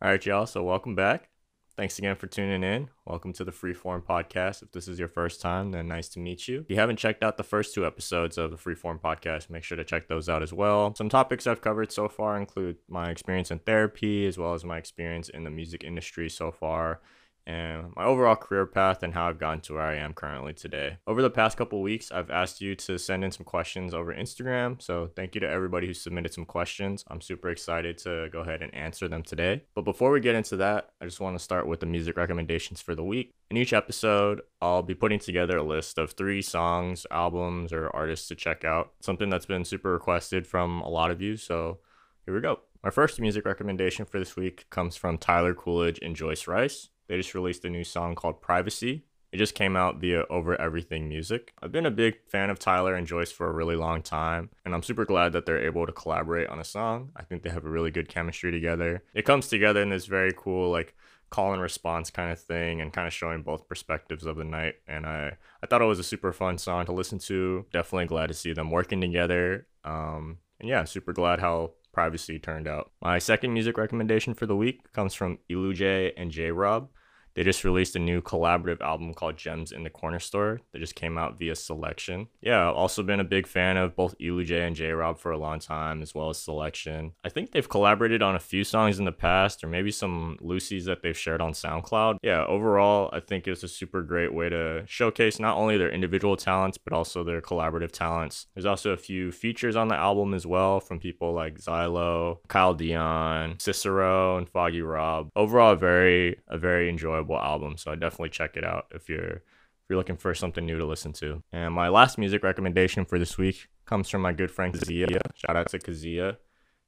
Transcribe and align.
All 0.00 0.08
right, 0.08 0.24
y'all. 0.24 0.46
So, 0.46 0.62
welcome 0.62 0.94
back. 0.94 1.28
Thanks 1.76 1.98
again 1.98 2.14
for 2.14 2.28
tuning 2.28 2.62
in. 2.62 2.88
Welcome 3.04 3.32
to 3.32 3.42
the 3.42 3.50
Freeform 3.50 4.04
Podcast. 4.04 4.62
If 4.62 4.70
this 4.70 4.86
is 4.86 4.96
your 4.96 5.08
first 5.08 5.40
time, 5.40 5.72
then 5.72 5.88
nice 5.88 6.08
to 6.10 6.20
meet 6.20 6.46
you. 6.46 6.60
If 6.60 6.70
you 6.70 6.76
haven't 6.76 6.98
checked 6.98 7.24
out 7.24 7.36
the 7.36 7.42
first 7.42 7.74
two 7.74 7.84
episodes 7.84 8.38
of 8.38 8.52
the 8.52 8.56
Freeform 8.56 9.00
Podcast, 9.00 9.50
make 9.50 9.64
sure 9.64 9.76
to 9.76 9.82
check 9.82 10.06
those 10.06 10.28
out 10.28 10.40
as 10.40 10.52
well. 10.52 10.94
Some 10.94 11.08
topics 11.08 11.48
I've 11.48 11.62
covered 11.62 11.90
so 11.90 12.08
far 12.08 12.36
include 12.36 12.76
my 12.88 13.10
experience 13.10 13.50
in 13.50 13.58
therapy, 13.58 14.24
as 14.24 14.38
well 14.38 14.54
as 14.54 14.64
my 14.64 14.78
experience 14.78 15.30
in 15.30 15.42
the 15.42 15.50
music 15.50 15.82
industry 15.82 16.30
so 16.30 16.52
far, 16.52 17.00
and 17.48 17.92
my 17.96 18.04
overall 18.04 18.36
career 18.36 18.66
path 18.66 19.02
and 19.02 19.14
how 19.14 19.26
I've 19.26 19.38
gotten 19.38 19.60
to 19.62 19.74
where 19.74 19.82
I 19.82 19.96
am 19.96 20.12
currently 20.12 20.52
today. 20.52 20.98
Over 21.06 21.22
the 21.22 21.30
past 21.30 21.56
couple 21.56 21.80
weeks, 21.80 22.12
I've 22.12 22.30
asked 22.30 22.60
you 22.60 22.74
to 22.76 22.98
send 22.98 23.24
in 23.24 23.32
some 23.32 23.44
questions 23.44 23.94
over 23.94 24.14
Instagram. 24.14 24.80
So 24.82 25.10
thank 25.16 25.34
you 25.34 25.40
to 25.40 25.48
everybody 25.48 25.86
who 25.86 25.94
submitted 25.94 26.34
some 26.34 26.44
questions. 26.44 27.04
I'm 27.08 27.22
super 27.22 27.48
excited 27.48 27.96
to 27.98 28.28
go 28.30 28.40
ahead 28.40 28.60
and 28.60 28.72
answer 28.74 29.08
them 29.08 29.22
today. 29.22 29.62
But 29.74 29.86
before 29.86 30.10
we 30.10 30.20
get 30.20 30.34
into 30.34 30.56
that, 30.56 30.90
I 31.00 31.06
just 31.06 31.20
want 31.20 31.38
to 31.38 31.42
start 31.42 31.66
with 31.66 31.80
the 31.80 31.86
music 31.86 32.18
recommendations 32.18 32.82
for 32.82 32.94
the 32.94 33.02
week. 33.02 33.32
In 33.50 33.56
each 33.56 33.72
episode, 33.72 34.42
I'll 34.60 34.82
be 34.82 34.94
putting 34.94 35.18
together 35.18 35.56
a 35.56 35.62
list 35.62 35.96
of 35.96 36.12
three 36.12 36.42
songs, 36.42 37.06
albums, 37.10 37.72
or 37.72 37.88
artists 37.96 38.28
to 38.28 38.34
check 38.34 38.62
out. 38.62 38.92
Something 39.00 39.30
that's 39.30 39.46
been 39.46 39.64
super 39.64 39.90
requested 39.90 40.46
from 40.46 40.82
a 40.82 40.88
lot 40.90 41.10
of 41.10 41.22
you. 41.22 41.38
So 41.38 41.78
here 42.26 42.34
we 42.34 42.42
go. 42.42 42.60
My 42.84 42.90
first 42.90 43.18
music 43.18 43.46
recommendation 43.46 44.04
for 44.04 44.18
this 44.18 44.36
week 44.36 44.66
comes 44.68 44.96
from 44.96 45.16
Tyler 45.16 45.54
Coolidge 45.54 45.98
and 46.02 46.14
Joyce 46.14 46.46
Wrice. 46.46 46.90
They 47.08 47.16
just 47.16 47.34
released 47.34 47.64
a 47.64 47.70
new 47.70 47.84
song 47.84 48.14
called 48.14 48.40
Privacy. 48.42 49.04
It 49.30 49.36
just 49.36 49.54
came 49.54 49.76
out 49.76 50.00
via 50.00 50.24
Over 50.30 50.58
Everything 50.58 51.08
Music. 51.08 51.52
I've 51.62 51.72
been 51.72 51.84
a 51.84 51.90
big 51.90 52.16
fan 52.28 52.48
of 52.48 52.58
Tyler 52.58 52.94
and 52.94 53.06
Joyce 53.06 53.30
for 53.30 53.48
a 53.48 53.52
really 53.52 53.76
long 53.76 54.00
time, 54.02 54.50
and 54.64 54.74
I'm 54.74 54.82
super 54.82 55.04
glad 55.04 55.32
that 55.32 55.44
they're 55.44 55.66
able 55.66 55.84
to 55.84 55.92
collaborate 55.92 56.48
on 56.48 56.58
a 56.58 56.64
song. 56.64 57.10
I 57.14 57.24
think 57.24 57.42
they 57.42 57.50
have 57.50 57.66
a 57.66 57.70
really 57.70 57.90
good 57.90 58.08
chemistry 58.08 58.50
together. 58.50 59.02
It 59.12 59.26
comes 59.26 59.48
together 59.48 59.82
in 59.82 59.90
this 59.90 60.06
very 60.06 60.32
cool, 60.34 60.70
like, 60.70 60.94
call 61.30 61.52
and 61.52 61.60
response 61.60 62.10
kind 62.10 62.32
of 62.32 62.40
thing 62.40 62.80
and 62.80 62.92
kind 62.92 63.06
of 63.06 63.12
showing 63.12 63.42
both 63.42 63.68
perspectives 63.68 64.24
of 64.24 64.36
the 64.36 64.44
night 64.44 64.76
and 64.86 65.04
i 65.06 65.36
i 65.62 65.66
thought 65.66 65.82
it 65.82 65.86
was 65.86 65.98
a 65.98 66.04
super 66.04 66.32
fun 66.32 66.56
song 66.56 66.86
to 66.86 66.92
listen 66.92 67.18
to 67.18 67.66
definitely 67.70 68.06
glad 68.06 68.28
to 68.28 68.34
see 68.34 68.52
them 68.52 68.70
working 68.70 69.00
together 69.00 69.66
um 69.84 70.38
and 70.60 70.68
yeah 70.68 70.84
super 70.84 71.12
glad 71.12 71.38
how 71.38 71.70
privacy 71.92 72.38
turned 72.38 72.66
out 72.66 72.92
my 73.02 73.18
second 73.18 73.52
music 73.52 73.76
recommendation 73.76 74.32
for 74.32 74.46
the 74.46 74.56
week 74.56 74.90
comes 74.92 75.14
from 75.14 75.38
J 75.50 76.12
and 76.16 76.30
j 76.30 76.50
rob 76.50 76.88
they 77.34 77.44
just 77.44 77.64
released 77.64 77.96
a 77.96 78.00
new 78.00 78.20
collaborative 78.20 78.80
album 78.80 79.14
called 79.14 79.36
Gems 79.36 79.72
in 79.72 79.84
the 79.84 79.90
Corner 79.90 80.18
Store 80.18 80.60
that 80.72 80.78
just 80.78 80.94
came 80.94 81.16
out 81.16 81.38
via 81.38 81.54
Selection. 81.54 82.28
Yeah, 82.40 82.68
I've 82.68 82.74
also 82.74 83.02
been 83.02 83.20
a 83.20 83.24
big 83.24 83.46
fan 83.46 83.76
of 83.76 83.94
both 83.94 84.16
J 84.18 84.62
and 84.62 84.74
J 84.74 84.90
Rob 84.90 85.18
for 85.18 85.30
a 85.30 85.38
long 85.38 85.60
time, 85.60 86.02
as 86.02 86.14
well 86.14 86.30
as 86.30 86.38
Selection. 86.38 87.12
I 87.24 87.28
think 87.28 87.52
they've 87.52 87.68
collaborated 87.68 88.22
on 88.22 88.34
a 88.34 88.40
few 88.40 88.64
songs 88.64 88.98
in 88.98 89.04
the 89.04 89.12
past, 89.12 89.62
or 89.62 89.68
maybe 89.68 89.90
some 89.90 90.36
loosies 90.42 90.84
that 90.86 91.02
they've 91.02 91.16
shared 91.16 91.40
on 91.40 91.52
SoundCloud. 91.52 92.18
Yeah, 92.22 92.44
overall, 92.44 93.10
I 93.12 93.20
think 93.20 93.46
it's 93.46 93.62
a 93.62 93.68
super 93.68 94.02
great 94.02 94.34
way 94.34 94.48
to 94.48 94.84
showcase 94.86 95.38
not 95.38 95.56
only 95.56 95.76
their 95.76 95.90
individual 95.90 96.36
talents, 96.36 96.78
but 96.78 96.92
also 96.92 97.22
their 97.22 97.40
collaborative 97.40 97.92
talents. 97.92 98.46
There's 98.54 98.66
also 98.66 98.90
a 98.90 98.96
few 98.96 99.30
features 99.30 99.76
on 99.76 99.88
the 99.88 99.96
album 99.96 100.34
as 100.34 100.46
well 100.46 100.80
from 100.80 100.98
people 100.98 101.32
like 101.32 101.60
Zylo, 101.60 102.38
Kyle 102.48 102.74
Dion, 102.74 103.56
Cicero, 103.58 104.38
and 104.38 104.48
Foggy 104.48 104.82
Rob. 104.82 105.30
Overall, 105.36 105.74
very, 105.76 106.40
a 106.48 106.58
very 106.58 106.88
enjoyable 106.88 107.17
incredible 107.18 107.44
album. 107.44 107.76
So 107.76 107.90
I 107.90 107.94
definitely 107.94 108.30
check 108.30 108.56
it 108.56 108.64
out 108.64 108.86
if 108.92 109.08
you're 109.08 109.36
if 109.36 109.90
you're 109.90 109.98
looking 109.98 110.16
for 110.16 110.34
something 110.34 110.64
new 110.64 110.78
to 110.78 110.86
listen 110.86 111.12
to. 111.14 111.42
And 111.52 111.72
my 111.72 111.88
last 111.88 112.18
music 112.18 112.42
recommendation 112.42 113.04
for 113.04 113.18
this 113.18 113.38
week 113.38 113.68
comes 113.86 114.08
from 114.08 114.22
my 114.22 114.32
good 114.32 114.50
friend 114.50 114.74
Kazia. 114.74 115.20
Shout 115.34 115.56
out 115.56 115.68
to 115.70 115.78
Kazia. 115.78 116.36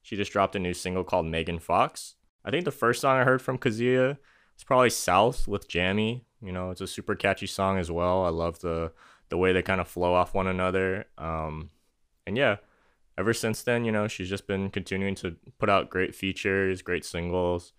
She 0.03 0.15
just 0.15 0.31
dropped 0.31 0.55
a 0.55 0.59
new 0.59 0.73
single 0.73 1.03
called 1.03 1.25
Megan 1.25 1.59
Fox. 1.59 2.15
I 2.45 2.51
think 2.51 2.65
the 2.65 2.71
first 2.71 3.01
song 3.01 3.17
I 3.17 3.23
heard 3.23 3.41
from 3.41 3.57
Kazia 3.57 4.17
is 4.57 4.63
probably 4.63 4.89
South 4.89 5.47
with 5.47 5.67
Jammy. 5.67 6.25
You 6.41 6.51
know, 6.51 6.71
it's 6.71 6.81
a 6.81 6.87
super 6.87 7.15
catchy 7.15 7.47
song 7.47 7.77
as 7.77 7.91
well. 7.91 8.25
I 8.25 8.29
love 8.29 8.59
the 8.59 8.91
the 9.29 9.37
way 9.37 9.53
they 9.53 9.61
kind 9.61 9.81
of 9.81 9.87
flow 9.87 10.13
off 10.13 10.33
one 10.33 10.47
another. 10.47 11.05
Um, 11.17 11.69
and 12.27 12.37
yeah, 12.37 12.57
ever 13.17 13.33
since 13.33 13.63
then, 13.63 13.85
you 13.85 13.91
know, 13.91 14.07
she's 14.07 14.29
just 14.29 14.45
been 14.45 14.69
continuing 14.69 15.15
to 15.15 15.37
put 15.57 15.69
out 15.69 15.89
great 15.89 16.13
features, 16.13 16.81
great 16.81 17.05
singles. 17.05 17.73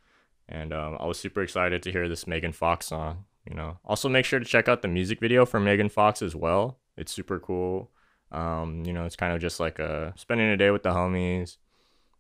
And 0.48 0.72
um, 0.72 0.97
I 1.00 1.06
was 1.06 1.19
super 1.19 1.42
excited 1.42 1.82
to 1.82 1.92
hear 1.92 2.08
this 2.08 2.26
Megan 2.26 2.53
Fox 2.53 2.86
song. 2.86 3.25
You 3.48 3.56
know, 3.56 3.78
also 3.84 4.08
make 4.08 4.25
sure 4.25 4.38
to 4.38 4.44
check 4.44 4.69
out 4.69 4.82
the 4.82 4.88
music 4.88 5.19
video 5.19 5.44
for 5.44 5.58
Megan 5.58 5.88
Fox 5.88 6.22
as 6.22 6.36
well. 6.36 6.78
It's 6.97 7.12
super 7.12 7.41
cool. 7.41 7.91
Um, 8.30 8.84
you 8.86 8.92
know, 8.92 9.04
it's 9.04 9.16
kind 9.16 9.34
of 9.34 9.41
just 9.41 9.58
like 9.60 9.78
a 9.78 10.12
spending 10.16 10.48
a 10.48 10.56
day 10.56 10.70
with 10.70 10.84
the 10.84 10.91
homies, 10.91 11.56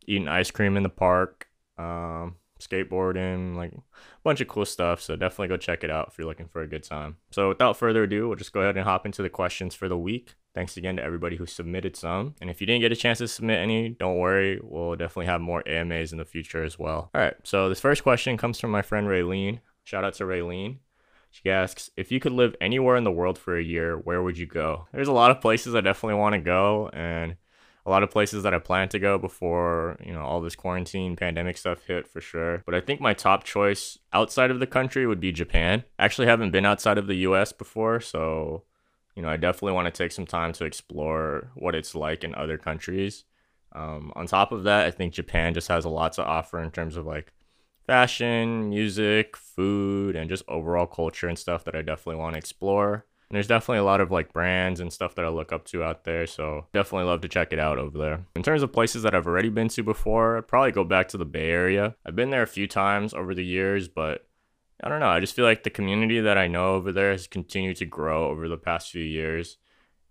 eating 0.06 0.28
ice 0.28 0.50
cream 0.50 0.76
in 0.76 0.82
the 0.82 0.88
park, 0.88 1.46
um, 1.78 2.36
skateboarding, 2.60 3.56
like 3.56 3.72
a 3.72 3.80
bunch 4.24 4.40
of 4.40 4.48
cool 4.48 4.64
stuff. 4.64 5.00
So 5.00 5.16
definitely 5.16 5.48
go 5.48 5.56
check 5.56 5.84
it 5.84 5.90
out 5.90 6.08
if 6.10 6.18
you're 6.18 6.26
looking 6.26 6.48
for 6.48 6.62
a 6.62 6.68
good 6.68 6.82
time. 6.82 7.16
So 7.30 7.48
without 7.48 7.76
further 7.76 8.02
ado, 8.04 8.28
we'll 8.28 8.36
just 8.36 8.52
go 8.52 8.60
ahead 8.60 8.76
and 8.76 8.84
hop 8.84 9.06
into 9.06 9.22
the 9.22 9.30
questions 9.30 9.74
for 9.74 9.88
the 9.88 9.98
week. 9.98 10.34
Thanks 10.54 10.76
again 10.76 10.96
to 10.96 11.02
everybody 11.02 11.36
who 11.36 11.46
submitted 11.46 11.96
some. 11.96 12.34
And 12.40 12.50
if 12.50 12.60
you 12.60 12.66
didn't 12.66 12.82
get 12.82 12.92
a 12.92 12.96
chance 12.96 13.18
to 13.18 13.28
submit 13.28 13.58
any, 13.58 13.88
don't 13.88 14.18
worry. 14.18 14.60
We'll 14.62 14.96
definitely 14.96 15.26
have 15.26 15.40
more 15.40 15.66
AMAs 15.66 16.12
in 16.12 16.18
the 16.18 16.24
future 16.24 16.62
as 16.62 16.78
well. 16.78 17.10
All 17.14 17.20
right. 17.20 17.34
So 17.42 17.68
this 17.68 17.80
first 17.80 18.02
question 18.02 18.36
comes 18.36 18.60
from 18.60 18.70
my 18.70 18.82
friend 18.82 19.06
Raylene. 19.06 19.60
Shout 19.84 20.04
out 20.04 20.14
to 20.14 20.24
Raylene. 20.24 20.78
She 21.30 21.50
asks, 21.50 21.90
if 21.96 22.12
you 22.12 22.20
could 22.20 22.32
live 22.32 22.54
anywhere 22.60 22.96
in 22.96 23.04
the 23.04 23.10
world 23.10 23.38
for 23.38 23.56
a 23.56 23.64
year, 23.64 23.96
where 23.96 24.22
would 24.22 24.36
you 24.36 24.44
go? 24.44 24.86
There's 24.92 25.08
a 25.08 25.12
lot 25.12 25.30
of 25.30 25.40
places 25.40 25.74
I 25.74 25.80
definitely 25.80 26.18
want 26.18 26.34
to 26.34 26.40
go 26.40 26.90
and 26.92 27.36
a 27.86 27.90
lot 27.90 28.02
of 28.02 28.10
places 28.10 28.42
that 28.42 28.54
I 28.54 28.58
plan 28.58 28.90
to 28.90 28.98
go 28.98 29.18
before, 29.18 29.98
you 30.04 30.12
know, 30.12 30.20
all 30.20 30.40
this 30.40 30.54
quarantine 30.54 31.16
pandemic 31.16 31.56
stuff 31.56 31.82
hit 31.86 32.06
for 32.06 32.20
sure. 32.20 32.62
But 32.66 32.74
I 32.74 32.80
think 32.80 33.00
my 33.00 33.14
top 33.14 33.44
choice 33.44 33.98
outside 34.12 34.50
of 34.50 34.60
the 34.60 34.66
country 34.66 35.06
would 35.06 35.20
be 35.20 35.32
Japan. 35.32 35.84
I 35.98 36.04
actually 36.04 36.28
haven't 36.28 36.52
been 36.52 36.66
outside 36.66 36.98
of 36.98 37.06
the 37.06 37.16
US 37.16 37.52
before, 37.52 37.98
so 37.98 38.64
you 39.14 39.22
know, 39.22 39.28
I 39.28 39.36
definitely 39.36 39.72
want 39.72 39.86
to 39.86 40.02
take 40.02 40.12
some 40.12 40.26
time 40.26 40.52
to 40.54 40.64
explore 40.64 41.50
what 41.54 41.74
it's 41.74 41.94
like 41.94 42.24
in 42.24 42.34
other 42.34 42.58
countries. 42.58 43.24
Um, 43.74 44.12
on 44.16 44.26
top 44.26 44.52
of 44.52 44.64
that, 44.64 44.86
I 44.86 44.90
think 44.90 45.12
Japan 45.12 45.54
just 45.54 45.68
has 45.68 45.84
a 45.84 45.90
lot 45.90 46.12
to 46.14 46.24
offer 46.24 46.62
in 46.62 46.70
terms 46.70 46.96
of 46.96 47.06
like 47.06 47.32
fashion, 47.86 48.68
music, 48.68 49.36
food, 49.36 50.16
and 50.16 50.28
just 50.28 50.44
overall 50.48 50.86
culture 50.86 51.28
and 51.28 51.38
stuff 51.38 51.64
that 51.64 51.74
I 51.74 51.82
definitely 51.82 52.20
want 52.20 52.34
to 52.34 52.38
explore. 52.38 53.06
And 53.28 53.36
there's 53.36 53.46
definitely 53.46 53.78
a 53.78 53.84
lot 53.84 54.02
of 54.02 54.10
like 54.10 54.32
brands 54.32 54.80
and 54.80 54.92
stuff 54.92 55.14
that 55.14 55.24
I 55.24 55.28
look 55.28 55.52
up 55.52 55.64
to 55.66 55.82
out 55.82 56.04
there, 56.04 56.26
so 56.26 56.66
definitely 56.74 57.06
love 57.06 57.22
to 57.22 57.28
check 57.28 57.52
it 57.52 57.58
out 57.58 57.78
over 57.78 57.96
there. 57.96 58.26
In 58.36 58.42
terms 58.42 58.62
of 58.62 58.72
places 58.72 59.02
that 59.04 59.14
I've 59.14 59.26
already 59.26 59.48
been 59.48 59.68
to 59.68 59.82
before, 59.82 60.36
I'd 60.36 60.48
probably 60.48 60.72
go 60.72 60.84
back 60.84 61.08
to 61.08 61.16
the 61.16 61.24
Bay 61.24 61.50
Area. 61.50 61.96
I've 62.04 62.16
been 62.16 62.28
there 62.28 62.42
a 62.42 62.46
few 62.46 62.66
times 62.66 63.14
over 63.14 63.34
the 63.34 63.44
years, 63.44 63.88
but 63.88 64.26
I 64.82 64.88
don't 64.88 65.00
know. 65.00 65.08
I 65.08 65.20
just 65.20 65.36
feel 65.36 65.44
like 65.44 65.62
the 65.62 65.70
community 65.70 66.20
that 66.20 66.36
I 66.36 66.48
know 66.48 66.74
over 66.74 66.90
there 66.90 67.12
has 67.12 67.26
continued 67.26 67.76
to 67.76 67.86
grow 67.86 68.28
over 68.28 68.48
the 68.48 68.56
past 68.56 68.90
few 68.90 69.04
years. 69.04 69.58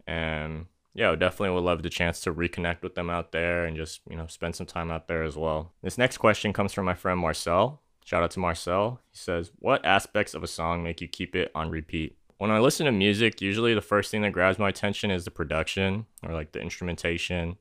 And 0.07 0.67
yeah, 0.93 1.11
I 1.11 1.15
definitely 1.15 1.55
would 1.55 1.65
love 1.65 1.83
the 1.83 1.89
chance 1.89 2.21
to 2.21 2.33
reconnect 2.33 2.81
with 2.81 2.95
them 2.95 3.09
out 3.09 3.33
there 3.33 3.65
and 3.65 3.75
just, 3.75 4.01
you 4.09 4.15
know, 4.15 4.27
spend 4.27 4.55
some 4.55 4.65
time 4.65 4.89
out 4.89 5.07
there 5.07 5.23
as 5.23 5.35
well. 5.35 5.73
This 5.81 5.97
next 5.97 6.17
question 6.17 6.53
comes 6.53 6.71
from 6.71 6.85
my 6.85 6.93
friend 6.93 7.19
Marcel. 7.19 7.81
Shout 8.05 8.23
out 8.23 8.31
to 8.31 8.39
Marcel. 8.39 9.01
He 9.11 9.17
says, 9.17 9.51
What 9.59 9.85
aspects 9.85 10.33
of 10.33 10.43
a 10.43 10.47
song 10.47 10.83
make 10.83 11.01
you 11.01 11.07
keep 11.07 11.35
it 11.35 11.51
on 11.53 11.69
repeat? 11.69 12.17
When 12.38 12.49
I 12.49 12.59
listen 12.59 12.85
to 12.85 12.91
music, 12.91 13.41
usually 13.41 13.73
the 13.73 13.81
first 13.81 14.09
thing 14.09 14.21
that 14.23 14.31
grabs 14.31 14.57
my 14.57 14.69
attention 14.69 15.11
is 15.11 15.25
the 15.25 15.31
production 15.31 16.07
or 16.25 16.33
like 16.33 16.53
the 16.53 16.59
instrumentation 16.59 17.57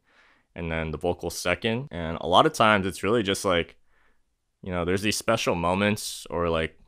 and 0.55 0.71
then 0.71 0.91
the 0.91 0.99
vocals 0.99 1.37
second. 1.37 1.89
And 1.91 2.17
a 2.21 2.27
lot 2.27 2.47
of 2.47 2.53
times 2.53 2.87
it's 2.87 3.03
really 3.03 3.23
just 3.23 3.45
like, 3.45 3.77
you 4.63 4.73
know, 4.73 4.85
there's 4.85 5.03
these 5.03 5.17
special 5.17 5.55
moments 5.55 6.27
or 6.31 6.49
like 6.49 6.80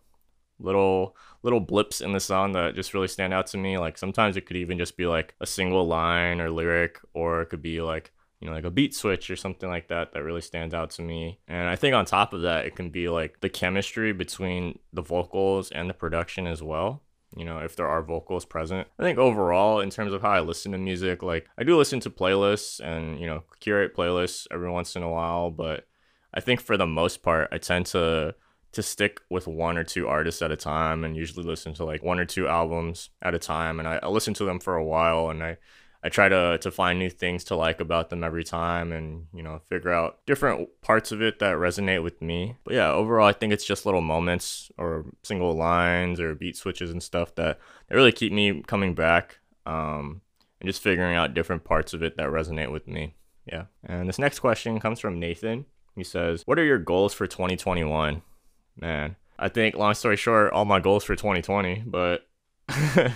little 0.62 1.16
little 1.42 1.60
blips 1.60 2.00
in 2.00 2.12
the 2.12 2.20
song 2.20 2.52
that 2.52 2.74
just 2.74 2.94
really 2.94 3.08
stand 3.08 3.34
out 3.34 3.46
to 3.48 3.58
me. 3.58 3.78
Like 3.78 3.98
sometimes 3.98 4.36
it 4.36 4.46
could 4.46 4.56
even 4.56 4.78
just 4.78 4.96
be 4.96 5.06
like 5.06 5.34
a 5.40 5.46
single 5.46 5.86
line 5.86 6.40
or 6.40 6.50
lyric, 6.50 6.98
or 7.14 7.42
it 7.42 7.46
could 7.46 7.62
be 7.62 7.80
like 7.80 8.12
you 8.40 8.48
know 8.48 8.54
like 8.54 8.64
a 8.64 8.70
beat 8.70 8.94
switch 8.94 9.30
or 9.30 9.36
something 9.36 9.68
like 9.68 9.88
that 9.88 10.12
that 10.12 10.22
really 10.22 10.40
stands 10.40 10.74
out 10.74 10.90
to 10.92 11.02
me. 11.02 11.40
And 11.48 11.68
I 11.68 11.76
think 11.76 11.94
on 11.94 12.04
top 12.04 12.32
of 12.32 12.42
that, 12.42 12.66
it 12.66 12.76
can 12.76 12.90
be 12.90 13.08
like 13.08 13.40
the 13.40 13.48
chemistry 13.48 14.12
between 14.12 14.78
the 14.92 15.02
vocals 15.02 15.70
and 15.70 15.88
the 15.90 15.94
production 15.94 16.46
as 16.46 16.62
well 16.62 17.02
you 17.36 17.44
know, 17.44 17.58
if 17.58 17.76
there 17.76 17.88
are 17.88 18.02
vocals 18.02 18.44
present. 18.44 18.86
I 18.98 19.02
think 19.02 19.18
overall, 19.18 19.80
in 19.80 19.90
terms 19.90 20.12
of 20.12 20.22
how 20.22 20.30
I 20.30 20.40
listen 20.40 20.72
to 20.72 20.78
music, 20.78 21.22
like 21.22 21.46
I 21.56 21.64
do 21.64 21.76
listen 21.76 22.00
to 22.00 22.10
playlists 22.10 22.80
and, 22.80 23.18
you 23.18 23.26
know, 23.26 23.44
curate 23.60 23.96
playlists 23.96 24.46
every 24.50 24.70
once 24.70 24.96
in 24.96 25.02
a 25.02 25.08
while, 25.08 25.50
but 25.50 25.86
I 26.34 26.40
think 26.40 26.60
for 26.60 26.76
the 26.76 26.86
most 26.86 27.22
part, 27.22 27.48
I 27.52 27.58
tend 27.58 27.86
to 27.86 28.34
to 28.72 28.82
stick 28.82 29.20
with 29.30 29.46
one 29.46 29.76
or 29.76 29.84
two 29.84 30.08
artists 30.08 30.42
at 30.42 30.50
a 30.50 30.56
time 30.56 31.04
and 31.04 31.16
usually 31.16 31.44
listen 31.44 31.74
to 31.74 31.84
like 31.84 32.02
one 32.02 32.18
or 32.18 32.24
two 32.24 32.48
albums 32.48 33.10
at 33.20 33.34
a 33.34 33.38
time 33.38 33.78
and 33.78 33.86
I, 33.86 34.00
I 34.02 34.08
listen 34.08 34.34
to 34.34 34.44
them 34.44 34.58
for 34.58 34.76
a 34.76 34.84
while 34.84 35.28
and 35.30 35.42
I 35.42 35.58
I 36.04 36.08
try 36.08 36.28
to 36.28 36.58
to 36.58 36.70
find 36.70 36.98
new 36.98 37.10
things 37.10 37.44
to 37.44 37.56
like 37.56 37.80
about 37.80 38.10
them 38.10 38.24
every 38.24 38.42
time 38.42 38.92
and 38.92 39.26
you 39.32 39.42
know 39.42 39.60
figure 39.68 39.92
out 39.92 40.18
different 40.26 40.68
parts 40.80 41.12
of 41.12 41.22
it 41.22 41.38
that 41.38 41.56
resonate 41.56 42.02
with 42.02 42.20
me. 42.20 42.56
But 42.64 42.74
yeah, 42.74 42.90
overall 42.90 43.28
I 43.28 43.32
think 43.32 43.52
it's 43.52 43.64
just 43.64 43.86
little 43.86 44.00
moments 44.00 44.70
or 44.78 45.04
single 45.22 45.54
lines 45.54 46.18
or 46.18 46.34
beat 46.34 46.56
switches 46.56 46.90
and 46.90 47.02
stuff 47.02 47.34
that, 47.36 47.60
that 47.88 47.94
really 47.94 48.12
keep 48.12 48.32
me 48.32 48.62
coming 48.66 48.94
back 48.94 49.38
um, 49.64 50.22
and 50.60 50.68
just 50.68 50.82
figuring 50.82 51.14
out 51.14 51.34
different 51.34 51.62
parts 51.62 51.94
of 51.94 52.02
it 52.02 52.16
that 52.16 52.28
resonate 52.28 52.72
with 52.72 52.88
me. 52.88 53.14
Yeah. 53.46 53.66
And 53.84 54.08
this 54.08 54.18
next 54.18 54.40
question 54.40 54.80
comes 54.80 54.98
from 54.98 55.20
Nathan. 55.20 55.66
He 55.94 56.04
says, 56.04 56.42
"What 56.46 56.58
are 56.58 56.64
your 56.64 56.78
goals 56.78 57.14
for 57.14 57.26
2021?" 57.26 58.22
Man. 58.76 59.16
I 59.38 59.48
think, 59.48 59.74
long 59.76 59.94
story 59.94 60.16
short, 60.16 60.52
all 60.52 60.64
my 60.64 60.80
goals 60.80 61.04
for 61.04 61.16
2020, 61.16 61.82
but 61.86 62.26
uh, 62.68 63.12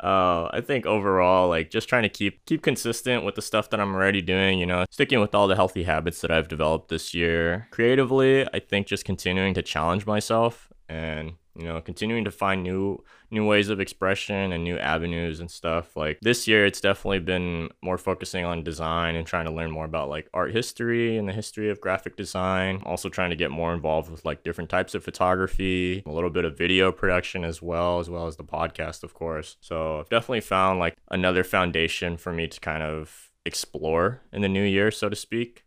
I 0.00 0.62
think 0.64 0.86
overall, 0.86 1.48
like 1.48 1.70
just 1.70 1.88
trying 1.88 2.04
to 2.04 2.08
keep 2.08 2.44
keep 2.46 2.62
consistent 2.62 3.24
with 3.24 3.34
the 3.34 3.42
stuff 3.42 3.68
that 3.70 3.80
I'm 3.80 3.94
already 3.94 4.22
doing. 4.22 4.58
You 4.58 4.66
know, 4.66 4.84
sticking 4.90 5.20
with 5.20 5.34
all 5.34 5.46
the 5.46 5.56
healthy 5.56 5.82
habits 5.82 6.20
that 6.22 6.30
I've 6.30 6.48
developed 6.48 6.88
this 6.88 7.12
year. 7.14 7.68
Creatively, 7.70 8.46
I 8.52 8.60
think 8.60 8.86
just 8.86 9.04
continuing 9.04 9.54
to 9.54 9.62
challenge 9.62 10.06
myself 10.06 10.72
and 10.88 11.32
you 11.58 11.64
know 11.64 11.80
continuing 11.80 12.24
to 12.24 12.30
find 12.30 12.62
new 12.62 13.02
new 13.30 13.44
ways 13.44 13.68
of 13.68 13.80
expression 13.80 14.52
and 14.52 14.64
new 14.64 14.78
avenues 14.78 15.40
and 15.40 15.50
stuff. 15.50 15.96
Like 15.96 16.18
this 16.22 16.46
year 16.46 16.64
it's 16.64 16.80
definitely 16.80 17.18
been 17.18 17.68
more 17.82 17.98
focusing 17.98 18.44
on 18.44 18.62
design 18.62 19.16
and 19.16 19.26
trying 19.26 19.44
to 19.46 19.50
learn 19.50 19.70
more 19.70 19.84
about 19.84 20.08
like 20.08 20.30
art 20.32 20.52
history 20.52 21.18
and 21.18 21.28
the 21.28 21.32
history 21.32 21.68
of 21.68 21.80
graphic 21.80 22.16
design. 22.16 22.82
Also 22.86 23.08
trying 23.08 23.30
to 23.30 23.36
get 23.36 23.50
more 23.50 23.74
involved 23.74 24.10
with 24.10 24.24
like 24.24 24.44
different 24.44 24.70
types 24.70 24.94
of 24.94 25.04
photography 25.04 26.02
a 26.06 26.12
little 26.12 26.30
bit 26.30 26.44
of 26.44 26.56
video 26.56 26.92
production 26.92 27.44
as 27.44 27.60
well 27.60 27.98
as 27.98 28.08
well 28.08 28.26
as 28.26 28.36
the 28.36 28.44
podcast 28.44 29.02
of 29.02 29.12
course. 29.12 29.56
So 29.60 30.00
i've 30.00 30.08
definitely 30.08 30.40
found 30.40 30.78
like 30.78 30.94
another 31.10 31.44
foundation 31.44 32.16
for 32.16 32.32
me 32.32 32.46
to 32.46 32.60
kind 32.60 32.82
of 32.82 33.30
explore 33.44 34.22
in 34.32 34.42
the 34.42 34.48
new 34.48 34.64
year 34.64 34.90
so 34.90 35.08
to 35.08 35.16
speak. 35.16 35.64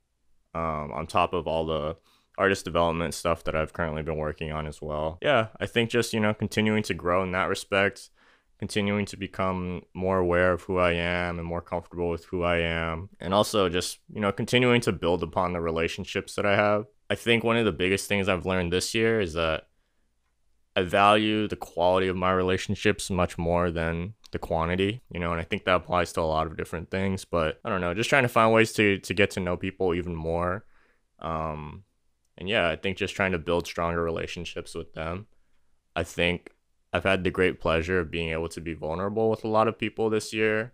Um, 0.53 0.91
on 0.91 1.07
top 1.07 1.31
of 1.31 1.47
all 1.47 1.65
the 1.65 1.95
artist 2.41 2.65
development 2.65 3.13
stuff 3.13 3.43
that 3.43 3.55
I've 3.55 3.71
currently 3.71 4.01
been 4.01 4.17
working 4.17 4.51
on 4.51 4.65
as 4.65 4.81
well. 4.81 5.19
Yeah, 5.21 5.49
I 5.59 5.67
think 5.67 5.91
just, 5.91 6.11
you 6.11 6.19
know, 6.19 6.33
continuing 6.33 6.83
to 6.83 6.95
grow 6.95 7.21
in 7.23 7.31
that 7.33 7.49
respect, 7.49 8.09
continuing 8.57 9.05
to 9.05 9.17
become 9.17 9.83
more 9.93 10.17
aware 10.17 10.51
of 10.51 10.63
who 10.63 10.79
I 10.79 10.93
am 10.93 11.37
and 11.37 11.47
more 11.47 11.61
comfortable 11.61 12.09
with 12.09 12.25
who 12.25 12.43
I 12.43 12.57
am, 12.57 13.09
and 13.19 13.33
also 13.33 13.69
just, 13.69 13.99
you 14.11 14.21
know, 14.21 14.31
continuing 14.31 14.81
to 14.81 14.91
build 14.91 15.21
upon 15.23 15.53
the 15.53 15.61
relationships 15.61 16.35
that 16.35 16.45
I 16.45 16.55
have. 16.55 16.85
I 17.09 17.15
think 17.15 17.43
one 17.43 17.57
of 17.57 17.65
the 17.65 17.71
biggest 17.71 18.07
things 18.07 18.27
I've 18.27 18.45
learned 18.45 18.73
this 18.73 18.95
year 18.95 19.21
is 19.21 19.33
that 19.33 19.67
I 20.75 20.81
value 20.83 21.47
the 21.47 21.57
quality 21.57 22.07
of 22.07 22.15
my 22.15 22.31
relationships 22.31 23.09
much 23.09 23.37
more 23.37 23.69
than 23.71 24.13
the 24.31 24.39
quantity, 24.39 25.01
you 25.13 25.19
know, 25.19 25.31
and 25.31 25.41
I 25.41 25.43
think 25.43 25.65
that 25.65 25.75
applies 25.75 26.13
to 26.13 26.21
a 26.21 26.31
lot 26.35 26.47
of 26.47 26.57
different 26.57 26.89
things, 26.89 27.25
but 27.25 27.59
I 27.65 27.69
don't 27.69 27.81
know, 27.81 27.93
just 27.93 28.09
trying 28.09 28.23
to 28.23 28.29
find 28.29 28.53
ways 28.53 28.71
to 28.73 28.97
to 28.99 29.13
get 29.13 29.31
to 29.31 29.39
know 29.39 29.57
people 29.57 29.93
even 29.93 30.15
more. 30.15 30.65
Um, 31.19 31.83
and 32.37 32.49
yeah, 32.49 32.69
I 32.69 32.75
think 32.75 32.97
just 32.97 33.15
trying 33.15 33.31
to 33.33 33.37
build 33.37 33.67
stronger 33.67 34.01
relationships 34.03 34.73
with 34.73 34.93
them. 34.93 35.27
I 35.95 36.03
think 36.03 36.51
I've 36.93 37.03
had 37.03 37.23
the 37.23 37.31
great 37.31 37.59
pleasure 37.59 37.99
of 37.99 38.11
being 38.11 38.29
able 38.29 38.49
to 38.49 38.61
be 38.61 38.73
vulnerable 38.73 39.29
with 39.29 39.43
a 39.43 39.49
lot 39.49 39.67
of 39.67 39.77
people 39.77 40.09
this 40.09 40.33
year 40.33 40.73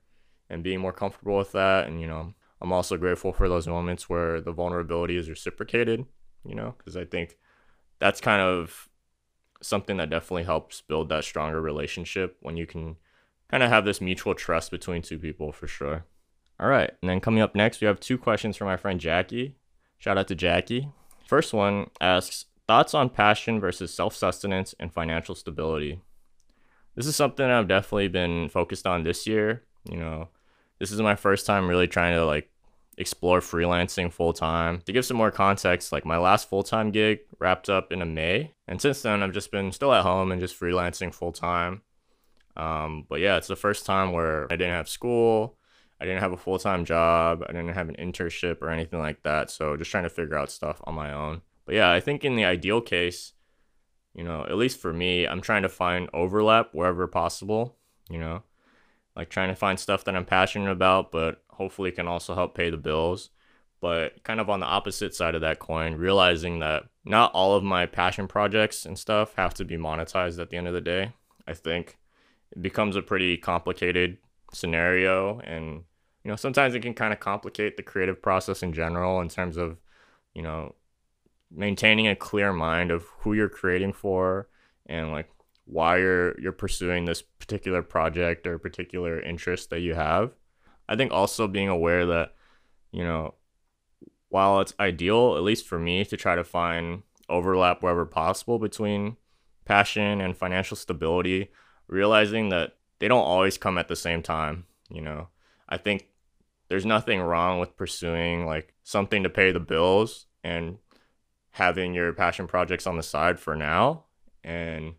and 0.49 0.63
being 0.63 0.79
more 0.79 0.93
comfortable 0.93 1.37
with 1.37 1.51
that. 1.51 1.87
And, 1.87 1.99
you 2.01 2.07
know, 2.07 2.33
I'm 2.61 2.71
also 2.71 2.97
grateful 2.97 3.33
for 3.33 3.47
those 3.47 3.67
moments 3.67 4.09
where 4.09 4.41
the 4.41 4.51
vulnerability 4.51 5.17
is 5.17 5.29
reciprocated, 5.29 6.05
you 6.45 6.55
know, 6.55 6.75
because 6.77 6.97
I 6.97 7.05
think 7.05 7.37
that's 7.99 8.21
kind 8.21 8.41
of 8.41 8.89
something 9.61 9.97
that 9.97 10.09
definitely 10.09 10.43
helps 10.43 10.81
build 10.81 11.09
that 11.09 11.23
stronger 11.23 11.61
relationship 11.61 12.37
when 12.41 12.57
you 12.57 12.65
can 12.65 12.95
kind 13.49 13.63
of 13.63 13.69
have 13.69 13.85
this 13.85 14.01
mutual 14.01 14.35
trust 14.35 14.71
between 14.71 15.01
two 15.01 15.19
people 15.19 15.51
for 15.51 15.67
sure. 15.67 16.05
All 16.59 16.67
right. 16.67 16.91
And 17.01 17.09
then 17.09 17.19
coming 17.19 17.41
up 17.41 17.55
next, 17.55 17.81
we 17.81 17.87
have 17.87 17.99
two 17.99 18.17
questions 18.17 18.57
from 18.57 18.67
my 18.67 18.77
friend 18.77 18.99
Jackie. 18.99 19.55
Shout 19.99 20.17
out 20.17 20.27
to 20.27 20.35
Jackie. 20.35 20.89
First 21.27 21.53
one 21.53 21.89
asks 21.99 22.45
thoughts 22.67 22.93
on 22.93 23.09
passion 23.09 23.59
versus 23.59 23.93
self 23.93 24.15
sustenance 24.15 24.73
and 24.79 24.93
financial 24.93 25.35
stability. 25.35 25.99
This 26.95 27.05
is 27.05 27.15
something 27.15 27.45
I've 27.45 27.67
definitely 27.67 28.07
been 28.07 28.49
focused 28.49 28.87
on 28.87 29.03
this 29.03 29.27
year. 29.27 29.63
You 29.89 29.97
know, 29.97 30.29
this 30.79 30.91
is 30.91 31.01
my 31.01 31.15
first 31.15 31.45
time 31.45 31.67
really 31.67 31.87
trying 31.87 32.15
to 32.15 32.25
like 32.25 32.49
explore 32.97 33.41
freelancing 33.41 34.11
full 34.11 34.31
time. 34.31 34.81
To 34.85 34.93
give 34.93 35.05
some 35.05 35.17
more 35.17 35.29
context, 35.29 35.91
like 35.91 36.05
my 36.05 36.17
last 36.17 36.49
full 36.49 36.63
time 36.63 36.91
gig 36.91 37.19
wrapped 37.39 37.69
up 37.69 37.91
in 37.91 38.01
a 38.01 38.05
May, 38.05 38.53
and 38.65 38.81
since 38.81 39.01
then 39.01 39.21
I've 39.21 39.33
just 39.33 39.51
been 39.51 39.73
still 39.73 39.93
at 39.93 40.03
home 40.03 40.31
and 40.31 40.39
just 40.39 40.57
freelancing 40.57 41.13
full 41.13 41.33
time. 41.33 41.81
Um, 42.55 43.05
but 43.07 43.19
yeah, 43.19 43.35
it's 43.35 43.47
the 43.47 43.55
first 43.57 43.85
time 43.85 44.13
where 44.13 44.45
I 44.45 44.55
didn't 44.55 44.73
have 44.73 44.89
school. 44.89 45.57
I 45.99 46.05
didn't 46.05 46.21
have 46.21 46.31
a 46.31 46.37
full 46.37 46.59
time 46.59 46.85
job. 46.85 47.43
I 47.47 47.51
didn't 47.51 47.73
have 47.73 47.89
an 47.89 47.95
internship 47.95 48.61
or 48.61 48.69
anything 48.69 48.99
like 48.99 49.23
that. 49.23 49.49
So 49.49 49.75
just 49.75 49.91
trying 49.91 50.03
to 50.03 50.09
figure 50.09 50.37
out 50.37 50.51
stuff 50.51 50.81
on 50.85 50.95
my 50.95 51.11
own. 51.11 51.41
But 51.65 51.75
yeah, 51.75 51.91
I 51.91 51.99
think 51.99 52.23
in 52.23 52.35
the 52.35 52.45
ideal 52.45 52.81
case, 52.81 53.33
you 54.13 54.23
know, 54.23 54.43
at 54.43 54.57
least 54.57 54.79
for 54.79 54.93
me, 54.93 55.27
I'm 55.27 55.41
trying 55.41 55.63
to 55.63 55.69
find 55.69 56.09
overlap 56.13 56.69
wherever 56.73 57.07
possible, 57.07 57.77
you 58.09 58.19
know, 58.19 58.43
like 59.15 59.29
trying 59.29 59.49
to 59.49 59.55
find 59.55 59.79
stuff 59.79 60.03
that 60.05 60.15
I'm 60.15 60.25
passionate 60.25 60.71
about, 60.71 61.11
but 61.11 61.43
hopefully 61.49 61.91
can 61.91 62.07
also 62.07 62.35
help 62.35 62.55
pay 62.55 62.69
the 62.69 62.77
bills. 62.77 63.29
But 63.79 64.23
kind 64.23 64.39
of 64.39 64.49
on 64.49 64.59
the 64.59 64.65
opposite 64.65 65.13
side 65.13 65.35
of 65.35 65.41
that 65.41 65.59
coin, 65.59 65.95
realizing 65.95 66.59
that 66.59 66.85
not 67.05 67.31
all 67.33 67.55
of 67.55 67.63
my 67.63 67.85
passion 67.85 68.27
projects 68.27 68.85
and 68.85 68.97
stuff 68.97 69.33
have 69.35 69.53
to 69.55 69.65
be 69.65 69.77
monetized 69.77 70.39
at 70.39 70.49
the 70.49 70.57
end 70.57 70.67
of 70.67 70.73
the 70.73 70.81
day. 70.81 71.13
I 71.47 71.53
think 71.53 71.97
it 72.51 72.61
becomes 72.61 72.95
a 72.95 73.01
pretty 73.01 73.37
complicated 73.37 74.17
scenario. 74.53 75.39
And 75.39 75.83
you 76.23 76.31
know 76.31 76.35
sometimes 76.35 76.75
it 76.75 76.81
can 76.81 76.93
kind 76.93 77.13
of 77.13 77.19
complicate 77.19 77.77
the 77.77 77.83
creative 77.83 78.21
process 78.21 78.61
in 78.61 78.73
general 78.73 79.21
in 79.21 79.29
terms 79.29 79.55
of 79.57 79.77
you 80.33 80.41
know 80.41 80.75
maintaining 81.49 82.07
a 82.07 82.15
clear 82.15 82.51
mind 82.51 82.91
of 82.91 83.05
who 83.19 83.33
you're 83.33 83.49
creating 83.49 83.93
for 83.93 84.49
and 84.87 85.11
like 85.11 85.29
why 85.65 85.97
you're 85.97 86.39
you're 86.39 86.51
pursuing 86.51 87.05
this 87.05 87.21
particular 87.21 87.81
project 87.81 88.47
or 88.47 88.57
particular 88.57 89.21
interest 89.21 89.69
that 89.69 89.81
you 89.81 89.93
have. 89.93 90.31
I 90.89 90.95
think 90.95 91.11
also 91.11 91.47
being 91.47 91.69
aware 91.69 92.05
that 92.05 92.33
you 92.91 93.03
know 93.03 93.35
while 94.29 94.59
it's 94.59 94.73
ideal 94.79 95.35
at 95.37 95.43
least 95.43 95.65
for 95.65 95.79
me 95.79 96.03
to 96.05 96.17
try 96.17 96.35
to 96.35 96.43
find 96.43 97.03
overlap 97.29 97.81
wherever 97.81 98.05
possible 98.05 98.59
between 98.59 99.17
passion 99.65 100.21
and 100.21 100.35
financial 100.37 100.77
stability 100.77 101.49
realizing 101.87 102.49
that 102.49 102.76
they 102.99 103.07
don't 103.07 103.25
always 103.25 103.57
come 103.57 103.77
at 103.77 103.87
the 103.87 103.95
same 103.95 104.21
time, 104.21 104.65
you 104.89 105.01
know. 105.01 105.27
I 105.69 105.77
think 105.77 106.07
there's 106.69 106.85
nothing 106.85 107.21
wrong 107.21 107.59
with 107.59 107.77
pursuing 107.77 108.45
like 108.45 108.73
something 108.83 109.23
to 109.23 109.29
pay 109.29 109.51
the 109.51 109.59
bills 109.59 110.25
and 110.43 110.77
having 111.51 111.93
your 111.93 112.13
passion 112.13 112.47
projects 112.47 112.87
on 112.87 112.97
the 112.97 113.03
side 113.03 113.39
for 113.39 113.55
now 113.55 114.03
and 114.43 114.93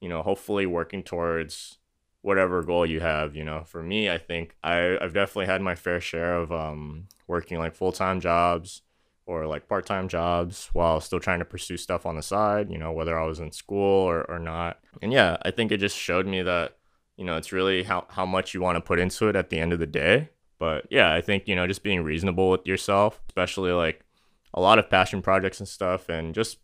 you 0.00 0.08
know 0.08 0.22
hopefully 0.22 0.66
working 0.66 1.02
towards 1.02 1.78
whatever 2.22 2.62
goal 2.62 2.86
you 2.86 3.00
have 3.00 3.34
you 3.34 3.44
know 3.44 3.64
for 3.64 3.82
me 3.82 4.08
i 4.08 4.16
think 4.16 4.56
I, 4.62 4.96
i've 5.00 5.12
definitely 5.12 5.46
had 5.46 5.60
my 5.60 5.74
fair 5.74 6.00
share 6.00 6.36
of 6.36 6.52
um, 6.52 7.08
working 7.26 7.58
like 7.58 7.74
full-time 7.74 8.20
jobs 8.20 8.82
or 9.26 9.46
like 9.46 9.68
part-time 9.68 10.08
jobs 10.08 10.70
while 10.72 11.00
still 11.00 11.20
trying 11.20 11.40
to 11.40 11.44
pursue 11.44 11.76
stuff 11.76 12.06
on 12.06 12.16
the 12.16 12.22
side 12.22 12.70
you 12.70 12.78
know 12.78 12.92
whether 12.92 13.18
i 13.18 13.26
was 13.26 13.40
in 13.40 13.50
school 13.50 14.08
or, 14.08 14.22
or 14.30 14.38
not 14.38 14.78
and 15.02 15.12
yeah 15.12 15.36
i 15.42 15.50
think 15.50 15.72
it 15.72 15.78
just 15.78 15.96
showed 15.96 16.26
me 16.26 16.42
that 16.42 16.76
you 17.16 17.24
know, 17.24 17.36
it's 17.36 17.52
really 17.52 17.82
how, 17.84 18.06
how 18.08 18.26
much 18.26 18.54
you 18.54 18.60
want 18.60 18.76
to 18.76 18.80
put 18.80 18.98
into 18.98 19.28
it 19.28 19.36
at 19.36 19.50
the 19.50 19.58
end 19.58 19.72
of 19.72 19.78
the 19.78 19.86
day. 19.86 20.30
But 20.58 20.86
yeah, 20.90 21.12
I 21.12 21.20
think, 21.20 21.48
you 21.48 21.56
know, 21.56 21.66
just 21.66 21.82
being 21.82 22.02
reasonable 22.02 22.50
with 22.50 22.66
yourself, 22.66 23.20
especially 23.28 23.72
like 23.72 24.04
a 24.52 24.60
lot 24.60 24.78
of 24.78 24.90
passion 24.90 25.22
projects 25.22 25.60
and 25.60 25.68
stuff, 25.68 26.08
and 26.08 26.34
just, 26.34 26.58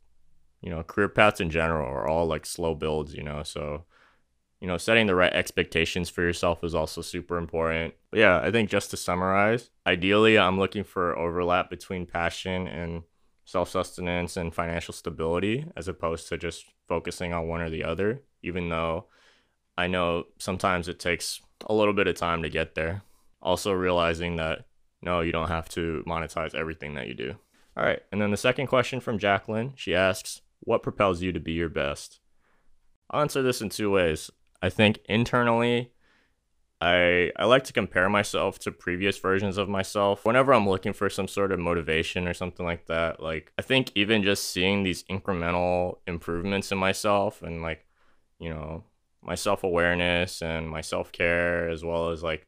you 0.62 0.70
know, 0.70 0.82
career 0.82 1.08
paths 1.08 1.40
in 1.40 1.50
general 1.50 1.88
are 1.88 2.08
all 2.08 2.26
like 2.26 2.46
slow 2.46 2.74
builds, 2.74 3.14
you 3.14 3.22
know. 3.22 3.42
So, 3.42 3.84
you 4.60 4.68
know, 4.68 4.76
setting 4.76 5.06
the 5.06 5.14
right 5.14 5.32
expectations 5.32 6.08
for 6.10 6.22
yourself 6.22 6.62
is 6.62 6.74
also 6.74 7.00
super 7.00 7.36
important. 7.36 7.94
But 8.10 8.20
yeah, 8.20 8.40
I 8.40 8.50
think 8.50 8.70
just 8.70 8.90
to 8.90 8.96
summarize, 8.96 9.70
ideally, 9.86 10.38
I'm 10.38 10.58
looking 10.58 10.84
for 10.84 11.18
overlap 11.18 11.70
between 11.70 12.06
passion 12.06 12.68
and 12.68 13.02
self 13.44 13.70
sustenance 13.70 14.36
and 14.36 14.54
financial 14.54 14.94
stability 14.94 15.66
as 15.76 15.88
opposed 15.88 16.28
to 16.28 16.38
just 16.38 16.66
focusing 16.88 17.32
on 17.32 17.48
one 17.48 17.60
or 17.60 17.70
the 17.70 17.84
other, 17.84 18.22
even 18.42 18.68
though 18.68 19.06
I 19.80 19.86
know 19.86 20.24
sometimes 20.36 20.88
it 20.88 20.98
takes 20.98 21.40
a 21.66 21.74
little 21.74 21.94
bit 21.94 22.06
of 22.06 22.14
time 22.14 22.42
to 22.42 22.50
get 22.50 22.74
there. 22.74 23.02
Also, 23.40 23.72
realizing 23.72 24.36
that 24.36 24.66
no, 25.02 25.22
you 25.22 25.32
don't 25.32 25.48
have 25.48 25.70
to 25.70 26.04
monetize 26.06 26.54
everything 26.54 26.94
that 26.94 27.08
you 27.08 27.14
do. 27.14 27.36
All 27.76 27.84
right. 27.84 28.00
And 28.12 28.20
then 28.20 28.30
the 28.30 28.36
second 28.36 28.66
question 28.66 29.00
from 29.00 29.18
Jacqueline 29.18 29.72
she 29.76 29.94
asks, 29.94 30.42
What 30.60 30.82
propels 30.82 31.22
you 31.22 31.32
to 31.32 31.40
be 31.40 31.52
your 31.52 31.70
best? 31.70 32.20
I'll 33.10 33.22
answer 33.22 33.42
this 33.42 33.62
in 33.62 33.70
two 33.70 33.90
ways. 33.90 34.30
I 34.60 34.68
think 34.68 34.98
internally, 35.08 35.92
I, 36.82 37.32
I 37.36 37.46
like 37.46 37.64
to 37.64 37.72
compare 37.72 38.10
myself 38.10 38.58
to 38.60 38.72
previous 38.72 39.18
versions 39.18 39.56
of 39.56 39.70
myself 39.70 40.26
whenever 40.26 40.52
I'm 40.52 40.68
looking 40.68 40.92
for 40.92 41.08
some 41.08 41.26
sort 41.26 41.52
of 41.52 41.58
motivation 41.58 42.28
or 42.28 42.34
something 42.34 42.66
like 42.66 42.86
that. 42.86 43.22
Like, 43.22 43.52
I 43.58 43.62
think 43.62 43.92
even 43.94 44.22
just 44.22 44.50
seeing 44.50 44.82
these 44.82 45.04
incremental 45.04 45.98
improvements 46.06 46.70
in 46.70 46.76
myself 46.76 47.42
and, 47.42 47.62
like, 47.62 47.86
you 48.38 48.50
know, 48.50 48.84
my 49.22 49.34
self 49.34 49.64
awareness 49.64 50.42
and 50.42 50.68
my 50.68 50.80
self 50.80 51.12
care, 51.12 51.68
as 51.68 51.84
well 51.84 52.10
as 52.10 52.22
like 52.22 52.46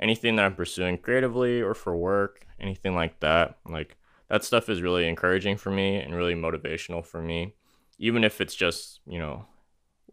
anything 0.00 0.36
that 0.36 0.44
I'm 0.44 0.54
pursuing 0.54 0.98
creatively 0.98 1.60
or 1.60 1.74
for 1.74 1.96
work, 1.96 2.46
anything 2.60 2.94
like 2.94 3.20
that. 3.20 3.58
Like 3.68 3.96
that 4.28 4.44
stuff 4.44 4.68
is 4.68 4.82
really 4.82 5.06
encouraging 5.06 5.56
for 5.56 5.70
me 5.70 5.96
and 5.96 6.14
really 6.14 6.34
motivational 6.34 7.04
for 7.04 7.20
me, 7.20 7.54
even 7.98 8.24
if 8.24 8.40
it's 8.40 8.54
just, 8.54 9.00
you 9.06 9.18
know, 9.18 9.46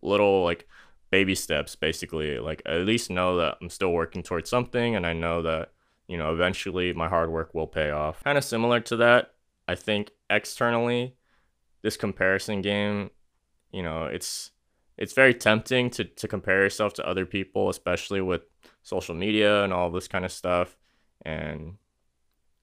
little 0.02 0.44
like 0.44 0.68
baby 1.10 1.36
steps 1.36 1.76
basically. 1.76 2.40
Like 2.40 2.62
at 2.66 2.86
least 2.86 3.10
know 3.10 3.38
that 3.38 3.58
I'm 3.62 3.70
still 3.70 3.92
working 3.92 4.24
towards 4.24 4.50
something 4.50 4.96
and 4.96 5.06
I 5.06 5.14
know 5.14 5.42
that, 5.44 5.72
you 6.08 6.18
know, 6.18 6.34
eventually 6.34 6.94
my 6.94 7.08
hard 7.08 7.32
work 7.32 7.54
will 7.54 7.68
pay 7.68 7.92
off. 7.92 8.24
Kind 8.24 8.38
of 8.38 8.44
similar 8.44 8.80
to 8.82 8.98
that, 8.98 9.34
I 9.68 9.76
think 9.76 10.12
externally, 10.30 11.16
this 11.84 11.98
comparison 11.98 12.62
game 12.62 13.12
you 13.72 13.84
know, 13.84 14.06
it's 14.06 14.52
it's 15.02 15.14
very 15.14 15.34
tempting 15.34 15.90
to 15.90 16.04
to 16.06 16.28
compare 16.28 16.62
yourself 16.62 16.94
to 16.94 17.08
other 17.08 17.26
people, 17.26 17.70
especially 17.70 18.22
with 18.22 18.44
social 18.84 19.16
media 19.16 19.64
and 19.64 19.74
all 19.74 19.90
this 19.90 20.08
kind 20.08 20.24
of 20.24 20.32
stuff. 20.32 20.78
And 21.26 21.78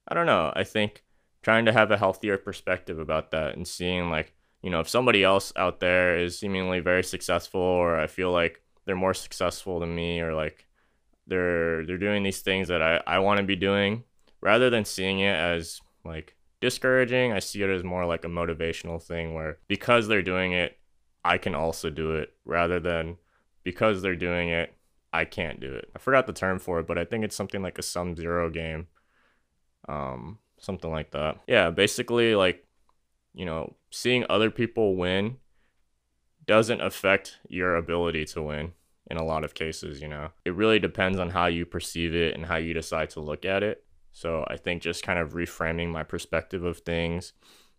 I 0.07 0.13
don't 0.15 0.25
know. 0.25 0.53
I 0.55 0.63
think 0.63 1.03
trying 1.41 1.65
to 1.65 1.73
have 1.73 1.91
a 1.91 1.97
healthier 1.97 2.37
perspective 2.37 2.97
about 2.97 3.31
that 3.31 3.55
and 3.55 3.67
seeing 3.67 4.09
like, 4.09 4.33
you 4.61 4.69
know, 4.69 4.79
if 4.79 4.87
somebody 4.87 5.21
else 5.21 5.51
out 5.57 5.81
there 5.81 6.17
is 6.17 6.39
seemingly 6.39 6.79
very 6.79 7.03
successful 7.03 7.59
or 7.61 7.99
I 7.99 8.07
feel 8.07 8.31
like 8.31 8.61
they're 8.85 8.95
more 8.95 9.13
successful 9.13 9.81
than 9.81 9.93
me 9.93 10.21
or 10.21 10.33
like 10.33 10.65
they're 11.27 11.85
they're 11.85 11.97
doing 11.97 12.23
these 12.23 12.39
things 12.39 12.69
that 12.69 12.81
I, 12.81 13.01
I 13.05 13.19
want 13.19 13.39
to 13.39 13.45
be 13.45 13.57
doing 13.57 14.05
rather 14.39 14.69
than 14.69 14.85
seeing 14.85 15.19
it 15.19 15.35
as 15.35 15.81
like 16.05 16.37
discouraging, 16.61 17.33
I 17.33 17.39
see 17.39 17.61
it 17.63 17.69
as 17.69 17.83
more 17.83 18.05
like 18.05 18.23
a 18.23 18.29
motivational 18.29 19.03
thing 19.03 19.33
where 19.33 19.57
because 19.67 20.07
they're 20.07 20.21
doing 20.21 20.53
it, 20.53 20.78
I 21.23 21.37
can 21.37 21.55
also 21.55 21.89
do 21.89 22.13
it 22.13 22.33
rather 22.45 22.79
than 22.79 23.17
because 23.63 24.01
they're 24.01 24.15
doing 24.15 24.49
it, 24.49 24.73
I 25.11 25.25
can't 25.25 25.59
do 25.59 25.73
it. 25.73 25.89
I 25.95 25.99
forgot 25.99 26.27
the 26.27 26.33
term 26.33 26.59
for 26.59 26.79
it, 26.79 26.87
but 26.87 26.97
I 26.97 27.05
think 27.05 27.23
it's 27.23 27.35
something 27.35 27.61
like 27.61 27.77
a 27.77 27.83
sum 27.83 28.15
zero 28.15 28.49
game. 28.49 28.87
Um, 29.87 30.39
something 30.59 30.91
like 30.91 31.11
that. 31.11 31.39
Yeah, 31.47 31.69
basically 31.71 32.35
like, 32.35 32.65
you 33.33 33.45
know, 33.45 33.75
seeing 33.91 34.25
other 34.29 34.51
people 34.51 34.95
win 34.95 35.37
doesn't 36.45 36.81
affect 36.81 37.39
your 37.47 37.75
ability 37.75 38.25
to 38.25 38.41
win 38.41 38.73
in 39.09 39.17
a 39.17 39.23
lot 39.23 39.43
of 39.43 39.53
cases, 39.53 40.01
you 40.01 40.07
know. 40.07 40.29
It 40.45 40.55
really 40.55 40.79
depends 40.79 41.19
on 41.19 41.31
how 41.31 41.47
you 41.47 41.65
perceive 41.65 42.15
it 42.15 42.35
and 42.35 42.45
how 42.45 42.57
you 42.57 42.73
decide 42.73 43.09
to 43.11 43.19
look 43.19 43.45
at 43.45 43.63
it. 43.63 43.83
So 44.11 44.45
I 44.47 44.57
think 44.57 44.81
just 44.81 45.03
kind 45.03 45.19
of 45.19 45.33
reframing 45.33 45.89
my 45.89 46.03
perspective 46.03 46.63
of 46.63 46.79
things 46.79 47.33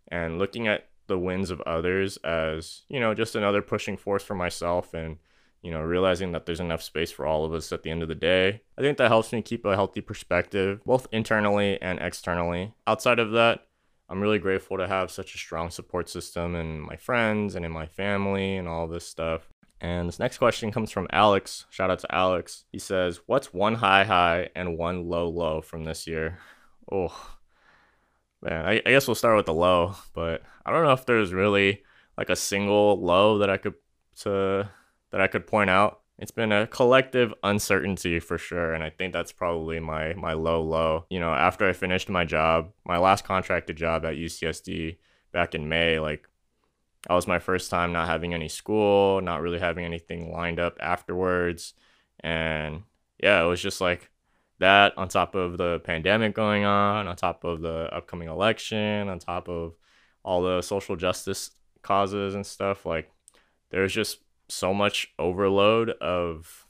and 0.08 0.38
looking 0.38 0.68
at 0.68 0.89
the 1.10 1.18
wins 1.18 1.50
of 1.50 1.60
others 1.62 2.16
as, 2.18 2.82
you 2.88 2.98
know, 2.98 3.12
just 3.12 3.34
another 3.34 3.60
pushing 3.60 3.98
force 3.98 4.22
for 4.22 4.34
myself 4.34 4.94
and, 4.94 5.18
you 5.60 5.70
know, 5.70 5.80
realizing 5.80 6.32
that 6.32 6.46
there's 6.46 6.60
enough 6.60 6.82
space 6.82 7.10
for 7.10 7.26
all 7.26 7.44
of 7.44 7.52
us 7.52 7.72
at 7.72 7.82
the 7.82 7.90
end 7.90 8.02
of 8.02 8.08
the 8.08 8.14
day. 8.14 8.62
I 8.78 8.80
think 8.80 8.96
that 8.96 9.08
helps 9.08 9.32
me 9.32 9.42
keep 9.42 9.66
a 9.66 9.74
healthy 9.74 10.00
perspective, 10.00 10.80
both 10.86 11.08
internally 11.12 11.80
and 11.82 11.98
externally. 11.98 12.72
Outside 12.86 13.18
of 13.18 13.32
that, 13.32 13.66
I'm 14.08 14.20
really 14.20 14.38
grateful 14.38 14.78
to 14.78 14.88
have 14.88 15.10
such 15.10 15.34
a 15.34 15.38
strong 15.38 15.70
support 15.70 16.08
system 16.08 16.54
in 16.54 16.80
my 16.80 16.96
friends 16.96 17.56
and 17.56 17.64
in 17.66 17.72
my 17.72 17.86
family 17.86 18.56
and 18.56 18.66
all 18.66 18.86
this 18.86 19.06
stuff. 19.06 19.50
And 19.80 20.08
this 20.08 20.18
next 20.18 20.38
question 20.38 20.70
comes 20.70 20.90
from 20.90 21.08
Alex. 21.10 21.66
Shout 21.70 21.90
out 21.90 22.00
to 22.00 22.14
Alex. 22.14 22.64
He 22.70 22.78
says, 22.78 23.20
What's 23.26 23.52
one 23.52 23.76
high 23.76 24.04
high 24.04 24.50
and 24.54 24.78
one 24.78 25.08
low 25.08 25.28
low 25.28 25.60
from 25.60 25.84
this 25.84 26.06
year? 26.06 26.38
Oh, 26.90 27.38
man, 28.42 28.64
I, 28.64 28.82
I 28.84 28.90
guess 28.90 29.06
we'll 29.06 29.14
start 29.14 29.36
with 29.36 29.46
the 29.46 29.54
low, 29.54 29.94
but 30.14 30.42
I 30.64 30.72
don't 30.72 30.84
know 30.84 30.92
if 30.92 31.06
there's 31.06 31.32
really 31.32 31.82
like 32.16 32.30
a 32.30 32.36
single 32.36 33.00
low 33.00 33.38
that 33.38 33.50
I 33.50 33.56
could 33.56 33.74
to 34.20 34.68
that 35.10 35.20
I 35.20 35.26
could 35.26 35.46
point 35.46 35.70
out. 35.70 36.00
It's 36.18 36.30
been 36.30 36.52
a 36.52 36.66
collective 36.66 37.32
uncertainty 37.42 38.20
for 38.20 38.36
sure, 38.36 38.74
and 38.74 38.84
I 38.84 38.90
think 38.90 39.12
that's 39.12 39.32
probably 39.32 39.80
my 39.80 40.14
my 40.14 40.34
low 40.34 40.62
low. 40.62 41.06
You 41.10 41.20
know, 41.20 41.32
after 41.32 41.68
I 41.68 41.72
finished 41.72 42.08
my 42.08 42.24
job, 42.24 42.72
my 42.84 42.98
last 42.98 43.24
contracted 43.24 43.76
job 43.76 44.04
at 44.04 44.16
UCSD 44.16 44.98
back 45.32 45.54
in 45.54 45.68
May, 45.68 45.98
like 45.98 46.28
that 47.08 47.14
was 47.14 47.26
my 47.26 47.38
first 47.38 47.70
time 47.70 47.92
not 47.92 48.08
having 48.08 48.34
any 48.34 48.48
school, 48.48 49.20
not 49.22 49.40
really 49.40 49.58
having 49.58 49.84
anything 49.84 50.30
lined 50.32 50.60
up 50.60 50.76
afterwards. 50.80 51.74
And 52.20 52.82
yeah, 53.18 53.42
it 53.42 53.46
was 53.46 53.62
just 53.62 53.80
like 53.80 54.10
that 54.60 54.96
on 54.96 55.08
top 55.08 55.34
of 55.34 55.58
the 55.58 55.80
pandemic 55.80 56.34
going 56.34 56.64
on, 56.64 57.08
on 57.08 57.16
top 57.16 57.44
of 57.44 57.60
the 57.60 57.88
upcoming 57.92 58.28
election, 58.28 59.08
on 59.08 59.18
top 59.18 59.48
of 59.48 59.74
all 60.22 60.42
the 60.42 60.62
social 60.62 60.96
justice 60.96 61.50
causes 61.82 62.34
and 62.34 62.46
stuff. 62.46 62.86
Like 62.86 63.10
there's 63.70 63.92
just 63.92 64.20
so 64.48 64.72
much 64.72 65.12
overload 65.18 65.90
of 65.90 66.66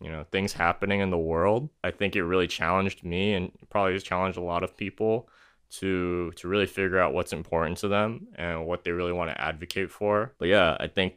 you 0.00 0.10
know 0.10 0.24
things 0.30 0.52
happening 0.52 1.00
in 1.00 1.10
the 1.10 1.18
world. 1.18 1.70
I 1.82 1.90
think 1.90 2.16
it 2.16 2.24
really 2.24 2.48
challenged 2.48 3.04
me 3.04 3.34
and 3.34 3.52
probably 3.70 3.94
has 3.94 4.02
challenged 4.02 4.38
a 4.38 4.42
lot 4.42 4.62
of 4.62 4.76
people 4.76 5.28
to 5.70 6.32
to 6.36 6.48
really 6.48 6.66
figure 6.66 6.98
out 6.98 7.14
what's 7.14 7.32
important 7.32 7.78
to 7.78 7.88
them 7.88 8.28
and 8.34 8.66
what 8.66 8.84
they 8.84 8.90
really 8.90 9.12
want 9.12 9.30
to 9.30 9.40
advocate 9.40 9.90
for. 9.90 10.34
But 10.38 10.48
yeah, 10.48 10.76
I 10.80 10.88
think 10.88 11.14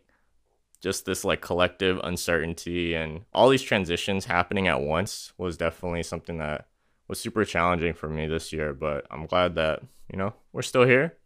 just 0.81 1.05
this 1.05 1.23
like 1.23 1.41
collective 1.41 1.99
uncertainty 2.03 2.93
and 2.93 3.21
all 3.33 3.49
these 3.49 3.61
transitions 3.61 4.25
happening 4.25 4.67
at 4.67 4.81
once 4.81 5.33
was 5.37 5.57
definitely 5.57 6.03
something 6.03 6.37
that 6.39 6.67
was 7.07 7.19
super 7.19 7.45
challenging 7.45 7.93
for 7.93 8.09
me 8.09 8.27
this 8.27 8.51
year. 8.51 8.73
But 8.73 9.05
I'm 9.11 9.25
glad 9.25 9.55
that 9.55 9.81
you 10.11 10.17
know 10.17 10.33
we're 10.53 10.61
still 10.61 10.85
here. 10.85 11.17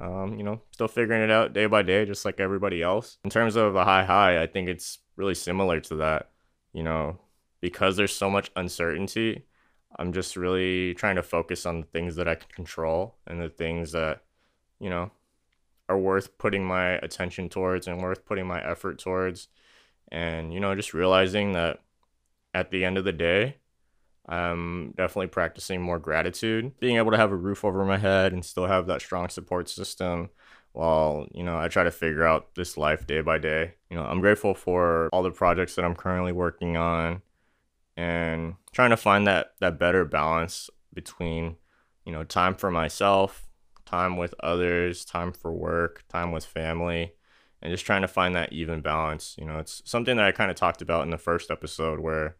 Um, 0.00 0.38
you 0.38 0.44
know, 0.44 0.60
still 0.70 0.86
figuring 0.86 1.22
it 1.22 1.30
out 1.30 1.52
day 1.52 1.66
by 1.66 1.82
day, 1.82 2.04
just 2.04 2.24
like 2.24 2.38
everybody 2.38 2.82
else. 2.82 3.18
In 3.24 3.30
terms 3.30 3.56
of 3.56 3.74
the 3.74 3.84
high 3.84 4.04
high, 4.04 4.40
I 4.40 4.46
think 4.46 4.68
it's 4.68 4.98
really 5.16 5.34
similar 5.34 5.80
to 5.80 5.96
that. 5.96 6.30
You 6.72 6.82
know, 6.82 7.18
because 7.60 7.96
there's 7.96 8.14
so 8.14 8.30
much 8.30 8.50
uncertainty 8.54 9.44
I'm 9.96 10.12
just 10.12 10.36
really 10.36 10.94
trying 10.94 11.16
to 11.16 11.22
focus 11.22 11.64
on 11.64 11.80
the 11.80 11.86
things 11.86 12.16
that 12.16 12.28
I 12.28 12.34
can 12.34 12.48
control 12.50 13.16
and 13.26 13.40
the 13.40 13.48
things 13.48 13.92
that, 13.92 14.22
you 14.80 14.90
know, 14.90 15.10
are 15.88 15.98
worth 15.98 16.36
putting 16.38 16.64
my 16.64 16.92
attention 16.92 17.48
towards 17.48 17.86
and 17.86 18.02
worth 18.02 18.24
putting 18.24 18.46
my 18.46 18.62
effort 18.62 18.98
towards. 18.98 19.48
And, 20.10 20.52
you 20.52 20.60
know, 20.60 20.74
just 20.74 20.94
realizing 20.94 21.52
that 21.52 21.80
at 22.54 22.70
the 22.70 22.84
end 22.84 22.98
of 22.98 23.04
the 23.04 23.12
day, 23.12 23.56
I'm 24.28 24.92
definitely 24.96 25.28
practicing 25.28 25.80
more 25.80 25.98
gratitude, 25.98 26.78
being 26.80 26.96
able 26.96 27.12
to 27.12 27.16
have 27.16 27.32
a 27.32 27.36
roof 27.36 27.64
over 27.64 27.84
my 27.84 27.96
head 27.96 28.32
and 28.32 28.44
still 28.44 28.66
have 28.66 28.86
that 28.86 29.00
strong 29.00 29.30
support 29.30 29.68
system 29.68 30.30
while, 30.72 31.26
you 31.32 31.42
know, 31.42 31.58
I 31.58 31.68
try 31.68 31.84
to 31.84 31.90
figure 31.90 32.26
out 32.26 32.54
this 32.54 32.76
life 32.76 33.06
day 33.06 33.22
by 33.22 33.38
day. 33.38 33.74
You 33.90 33.96
know, 33.96 34.04
I'm 34.04 34.20
grateful 34.20 34.54
for 34.54 35.08
all 35.12 35.22
the 35.22 35.30
projects 35.30 35.74
that 35.76 35.84
I'm 35.84 35.94
currently 35.94 36.32
working 36.32 36.76
on 36.76 37.22
and 37.98 38.54
trying 38.72 38.90
to 38.90 38.96
find 38.96 39.26
that 39.26 39.54
that 39.60 39.78
better 39.78 40.04
balance 40.04 40.70
between 40.94 41.56
you 42.06 42.12
know 42.12 42.24
time 42.24 42.54
for 42.54 42.70
myself 42.70 43.47
time 43.88 44.16
with 44.16 44.34
others 44.40 45.04
time 45.04 45.32
for 45.32 45.52
work 45.52 46.04
time 46.08 46.32
with 46.32 46.44
family 46.44 47.12
and 47.60 47.72
just 47.72 47.84
trying 47.84 48.02
to 48.02 48.08
find 48.08 48.34
that 48.34 48.52
even 48.52 48.80
balance 48.80 49.34
you 49.38 49.44
know? 49.44 49.58
It's 49.58 49.82
something 49.84 50.16
that 50.16 50.26
i 50.26 50.32
kind 50.32 50.50
of 50.50 50.56
talked 50.56 50.82
about 50.82 51.02
in 51.02 51.10
the 51.10 51.18
first 51.18 51.50
episode 51.50 52.00
where 52.00 52.36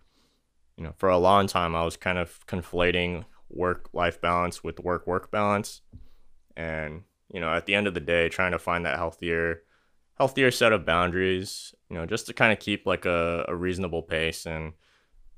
you 0.77 0.85
know 0.85 0.93
for 0.97 1.09
a 1.09 1.19
long 1.19 1.47
time 1.47 1.75
i 1.75 1.85
was 1.85 1.97
kind 1.97 2.19
of 2.19 2.47
conflating 2.47 3.25
work 3.51 3.89
life 3.93 4.21
balance 4.21 4.63
with 4.63 4.81
work 4.81 5.07
work 5.07 5.31
balance 5.31 5.81
and 6.57 7.03
you 7.33 7.41
know 7.41 7.53
at 7.53 7.67
the 7.67 7.75
end 7.75 7.87
of 7.87 7.95
the 7.95 8.01
day 8.01 8.29
trying 8.29 8.53
to 8.53 8.59
find 8.59 8.85
that 8.85 8.97
healthier 8.97 9.63
healthier 10.19 10.51
set 10.51 10.73
of 10.73 10.85
boundaries 10.85 11.75
you 11.89 11.97
know 11.97 12.05
just 12.05 12.27
to 12.27 12.33
kind 12.33 12.53
of 12.53 12.59
keep 12.59 12.87
like 12.87 13.07
a, 13.07 13.45
a 13.49 13.55
reasonable 13.55 14.03
pace 14.03 14.47
and 14.47 14.73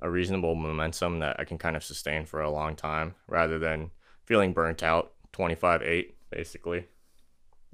a 0.03 0.11
reasonable 0.11 0.55
momentum 0.55 1.19
that 1.19 1.39
I 1.39 1.45
can 1.45 1.59
kind 1.59 1.77
of 1.77 1.85
sustain 1.85 2.25
for 2.25 2.41
a 2.41 2.51
long 2.51 2.75
time 2.77 3.15
rather 3.29 3.59
than 3.59 3.91
feeling 4.25 4.53
burnt 4.53 4.83
out 4.83 5.13
25 5.33 5.83
8, 5.83 6.15
basically. 6.31 6.87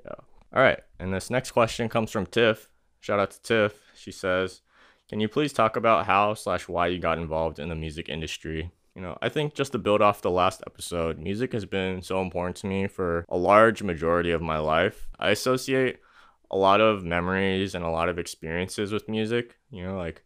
Yeah. 0.04 0.14
All 0.54 0.62
right. 0.62 0.80
And 0.98 1.12
this 1.12 1.30
next 1.30 1.52
question 1.52 1.88
comes 1.88 2.10
from 2.10 2.26
Tiff. 2.26 2.70
Shout 3.00 3.20
out 3.20 3.30
to 3.32 3.42
Tiff. 3.42 3.74
She 3.94 4.12
says, 4.12 4.62
Can 5.08 5.20
you 5.20 5.28
please 5.28 5.52
talk 5.52 5.76
about 5.76 6.06
how 6.06 6.34
slash 6.34 6.68
why 6.68 6.88
you 6.88 6.98
got 6.98 7.18
involved 7.18 7.58
in 7.58 7.68
the 7.68 7.74
music 7.74 8.08
industry? 8.08 8.70
You 8.94 9.02
know, 9.02 9.18
I 9.20 9.28
think 9.28 9.54
just 9.54 9.72
to 9.72 9.78
build 9.78 10.00
off 10.00 10.22
the 10.22 10.30
last 10.30 10.62
episode, 10.66 11.18
music 11.18 11.52
has 11.52 11.66
been 11.66 12.00
so 12.00 12.22
important 12.22 12.56
to 12.56 12.66
me 12.66 12.86
for 12.86 13.26
a 13.28 13.36
large 13.36 13.82
majority 13.82 14.30
of 14.30 14.40
my 14.40 14.58
life. 14.58 15.06
I 15.18 15.30
associate 15.30 15.98
a 16.50 16.56
lot 16.56 16.80
of 16.80 17.04
memories 17.04 17.74
and 17.74 17.84
a 17.84 17.90
lot 17.90 18.08
of 18.08 18.18
experiences 18.18 18.92
with 18.92 19.08
music. 19.08 19.58
You 19.70 19.84
know, 19.84 19.98
like 19.98 20.24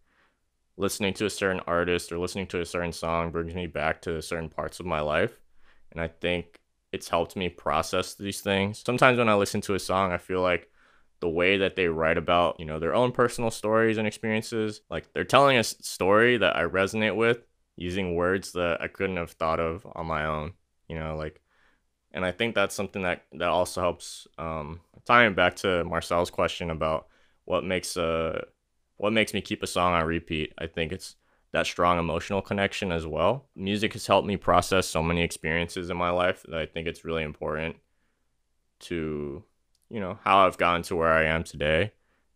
listening 0.77 1.15
to 1.15 1.27
a 1.27 1.31
certain 1.31 1.61
artist 1.67 2.13
or 2.13 2.19
listening 2.19 2.47
to 2.49 2.61
a 2.61 2.67
certain 2.67 2.93
song 2.93 3.31
brings 3.31 3.55
me 3.55 3.67
back 3.67 4.01
to 4.03 4.23
certain 4.23 4.49
parts 4.49 4.81
of 4.81 4.87
my 4.87 5.01
life. 5.01 5.39
And 5.93 6.01
I 6.01 6.09
think 6.09 6.61
it's 6.93 7.09
helped 7.09 7.37
me 7.37 7.49
process 7.49 8.15
these 8.15 8.41
things. 8.41 8.83
Sometimes 8.85 9.19
when 9.19 9.29
I 9.29 9.35
listen 9.35 9.61
to 9.63 9.75
a 9.75 9.79
song, 9.79 10.13
I 10.13 10.19
feel 10.19 10.41
like 10.41 10.69
the 11.21 11.29
way 11.29 11.59
that 11.59 11.77
they 11.77 11.89
write 11.89 12.19
about, 12.19 12.59
you 12.59 12.67
know, 12.67 12.79
their 12.79 12.95
own 12.95 13.13
personal 13.13 13.51
stories 13.51 13.99
and 13.99 14.07
experiences, 14.07 14.81
like 14.91 15.13
they're 15.13 15.25
telling 15.25 15.59
a 15.59 15.65
story 15.65 16.39
that 16.39 16.57
I 16.57 16.63
resonate 16.63 17.15
with 17.17 17.39
using 17.77 18.15
words 18.15 18.53
that 18.53 18.81
I 18.81 18.89
couldn't 18.89 19.17
have 19.17 19.33
thought 19.33 19.61
of 19.61 19.87
on 19.95 20.07
my 20.07 20.25
own, 20.27 20.53
you 20.89 20.99
know, 20.99 21.17
like 21.17 21.41
and 22.13 22.25
I 22.25 22.33
think 22.33 22.55
that's 22.55 22.75
something 22.75 23.03
that 23.03 23.25
that 23.33 23.49
also 23.49 23.81
helps 23.81 24.27
um 24.39 24.81
tying 25.05 25.35
back 25.35 25.57
to 25.57 25.85
Marcel's 25.85 26.31
question 26.31 26.71
about 26.71 27.07
what 27.45 27.65
makes 27.65 27.97
a 27.97 28.45
what 28.97 29.13
makes 29.13 29.33
me 29.33 29.41
keep 29.41 29.63
a 29.63 29.67
song 29.67 29.95
on 29.95 30.05
repeat. 30.07 30.53
I 30.59 30.67
think 30.67 30.93
it's 30.93 31.17
that 31.53 31.67
strong 31.67 31.99
emotional 31.99 32.43
connection 32.43 32.93
as 32.93 33.07
well. 33.07 33.47
Music 33.57 33.93
has 33.93 34.07
helped 34.07 34.27
me 34.27 34.37
process 34.37 34.87
so 34.87 35.03
many 35.03 35.23
experiences 35.23 35.91
in 35.91 35.97
my 35.97 36.11
life 36.11 36.45
that 36.49 36.59
I 36.59 36.67
think 36.67 36.87
it's 36.87 37.05
really 37.05 37.23
important 37.23 37.77
to, 38.81 39.43
you 39.89 40.01
know, 40.01 40.19
how 40.23 40.47
I've 40.47 40.59
gotten 40.59 40.83
to 40.83 40.97
where 40.97 41.13
I 41.13 41.25
am 41.25 41.43
today 41.45 41.93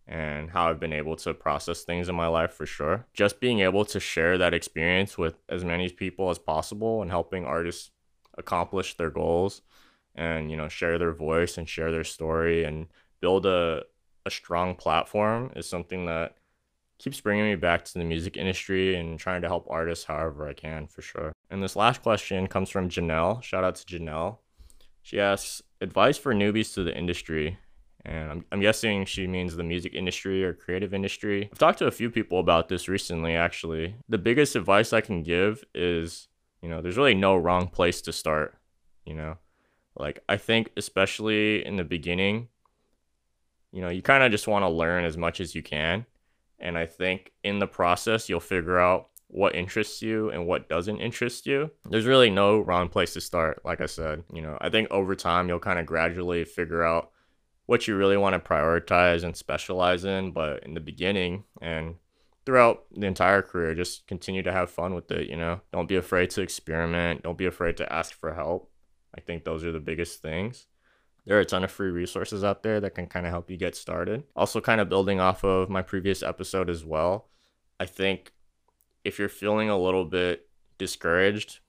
and 0.06 0.50
how 0.50 0.68
I've 0.68 0.80
been 0.80 0.92
able 0.92 1.16
to 1.16 1.32
process 1.32 1.82
things 1.82 2.08
in 2.08 2.14
my 2.14 2.26
life 2.26 2.52
for 2.52 2.66
sure. 2.66 3.06
Just 3.14 3.40
being 3.40 3.60
able 3.60 3.84
to 3.86 4.00
share 4.00 4.36
that 4.36 4.52
experience 4.52 5.16
with 5.16 5.36
as 5.48 5.64
many 5.64 5.88
people 5.88 6.28
as 6.30 6.38
possible 6.38 7.00
and 7.00 7.10
helping 7.10 7.44
artists 7.44 7.90
accomplish 8.36 8.96
their 8.96 9.10
goals 9.10 9.62
and, 10.14 10.50
you 10.50 10.56
know, 10.56 10.68
share 10.68 10.98
their 10.98 11.12
voice 11.12 11.56
and 11.56 11.68
share 11.68 11.90
their 11.90 12.04
story 12.04 12.64
and 12.64 12.88
build 13.20 13.46
a 13.46 13.84
a 14.26 14.30
strong 14.30 14.74
platform 14.74 15.52
is 15.54 15.68
something 15.68 16.06
that 16.06 16.36
keeps 16.98 17.20
bringing 17.20 17.44
me 17.44 17.56
back 17.56 17.84
to 17.84 17.94
the 17.94 18.04
music 18.04 18.36
industry 18.36 18.96
and 18.96 19.18
trying 19.18 19.42
to 19.42 19.48
help 19.48 19.66
artists 19.68 20.04
however 20.04 20.48
I 20.48 20.52
can 20.52 20.86
for 20.86 21.02
sure. 21.02 21.32
And 21.50 21.62
this 21.62 21.76
last 21.76 22.02
question 22.02 22.46
comes 22.46 22.70
from 22.70 22.88
Janelle. 22.88 23.42
Shout 23.42 23.64
out 23.64 23.74
to 23.76 23.84
Janelle. 23.84 24.38
She 25.02 25.20
asks 25.20 25.62
advice 25.80 26.16
for 26.16 26.34
newbies 26.34 26.72
to 26.74 26.82
the 26.82 26.96
industry. 26.96 27.58
And 28.06 28.30
I'm, 28.30 28.44
I'm 28.52 28.60
guessing 28.60 29.06
she 29.06 29.26
means 29.26 29.56
the 29.56 29.64
music 29.64 29.94
industry 29.94 30.44
or 30.44 30.52
creative 30.52 30.92
industry. 30.92 31.48
I've 31.50 31.58
talked 31.58 31.78
to 31.78 31.86
a 31.86 31.90
few 31.90 32.10
people 32.10 32.38
about 32.38 32.68
this 32.68 32.88
recently, 32.88 33.34
actually. 33.34 33.96
The 34.08 34.18
biggest 34.18 34.56
advice 34.56 34.92
I 34.92 35.00
can 35.00 35.22
give 35.22 35.64
is, 35.74 36.28
you 36.60 36.68
know, 36.68 36.82
there's 36.82 36.98
really 36.98 37.14
no 37.14 37.36
wrong 37.36 37.68
place 37.68 38.02
to 38.02 38.12
start, 38.12 38.58
you 39.06 39.14
know? 39.14 39.38
Like, 39.96 40.20
I 40.28 40.36
think, 40.36 40.70
especially 40.76 41.64
in 41.64 41.76
the 41.76 41.84
beginning, 41.84 42.48
you 43.72 43.80
know, 43.80 43.88
you 43.88 44.02
kind 44.02 44.22
of 44.22 44.30
just 44.30 44.48
want 44.48 44.64
to 44.64 44.68
learn 44.68 45.04
as 45.04 45.16
much 45.16 45.40
as 45.40 45.54
you 45.54 45.62
can. 45.62 46.04
And 46.64 46.76
I 46.78 46.86
think 46.86 47.30
in 47.44 47.58
the 47.58 47.66
process, 47.66 48.28
you'll 48.28 48.40
figure 48.40 48.78
out 48.78 49.08
what 49.28 49.54
interests 49.54 50.00
you 50.00 50.30
and 50.30 50.46
what 50.46 50.68
doesn't 50.68 51.00
interest 51.00 51.46
you. 51.46 51.70
There's 51.90 52.06
really 52.06 52.30
no 52.30 52.58
wrong 52.60 52.88
place 52.88 53.12
to 53.14 53.20
start. 53.20 53.60
Like 53.64 53.80
I 53.80 53.86
said, 53.86 54.24
you 54.32 54.40
know, 54.40 54.56
I 54.60 54.70
think 54.70 54.90
over 54.90 55.14
time, 55.14 55.48
you'll 55.48 55.58
kind 55.58 55.78
of 55.78 55.86
gradually 55.86 56.44
figure 56.44 56.82
out 56.82 57.10
what 57.66 57.86
you 57.86 57.96
really 57.96 58.16
want 58.16 58.32
to 58.34 58.48
prioritize 58.48 59.24
and 59.24 59.36
specialize 59.36 60.04
in. 60.04 60.32
But 60.32 60.64
in 60.64 60.74
the 60.74 60.80
beginning 60.80 61.44
and 61.60 61.96
throughout 62.46 62.84
the 62.94 63.06
entire 63.06 63.42
career, 63.42 63.74
just 63.74 64.06
continue 64.06 64.42
to 64.42 64.52
have 64.52 64.70
fun 64.70 64.94
with 64.94 65.10
it. 65.10 65.28
You 65.28 65.36
know, 65.36 65.60
don't 65.72 65.88
be 65.88 65.96
afraid 65.96 66.30
to 66.30 66.42
experiment. 66.42 67.22
Don't 67.22 67.38
be 67.38 67.46
afraid 67.46 67.76
to 67.78 67.92
ask 67.92 68.14
for 68.14 68.34
help. 68.34 68.70
I 69.14 69.20
think 69.20 69.44
those 69.44 69.64
are 69.64 69.72
the 69.72 69.80
biggest 69.80 70.22
things. 70.22 70.66
There 71.26 71.36
are 71.36 71.40
a 71.40 71.44
ton 71.44 71.64
of 71.64 71.70
free 71.70 71.90
resources 71.90 72.44
out 72.44 72.62
there 72.62 72.80
that 72.80 72.94
can 72.94 73.06
kind 73.06 73.26
of 73.26 73.32
help 73.32 73.50
you 73.50 73.56
get 73.56 73.74
started. 73.74 74.24
Also, 74.36 74.60
kind 74.60 74.80
of 74.80 74.88
building 74.88 75.20
off 75.20 75.42
of 75.42 75.70
my 75.70 75.82
previous 75.82 76.22
episode 76.22 76.68
as 76.68 76.84
well, 76.84 77.28
I 77.80 77.86
think 77.86 78.32
if 79.04 79.18
you're 79.18 79.28
feeling 79.28 79.70
a 79.70 79.78
little 79.78 80.04
bit 80.04 80.48
discouraged 80.78 81.60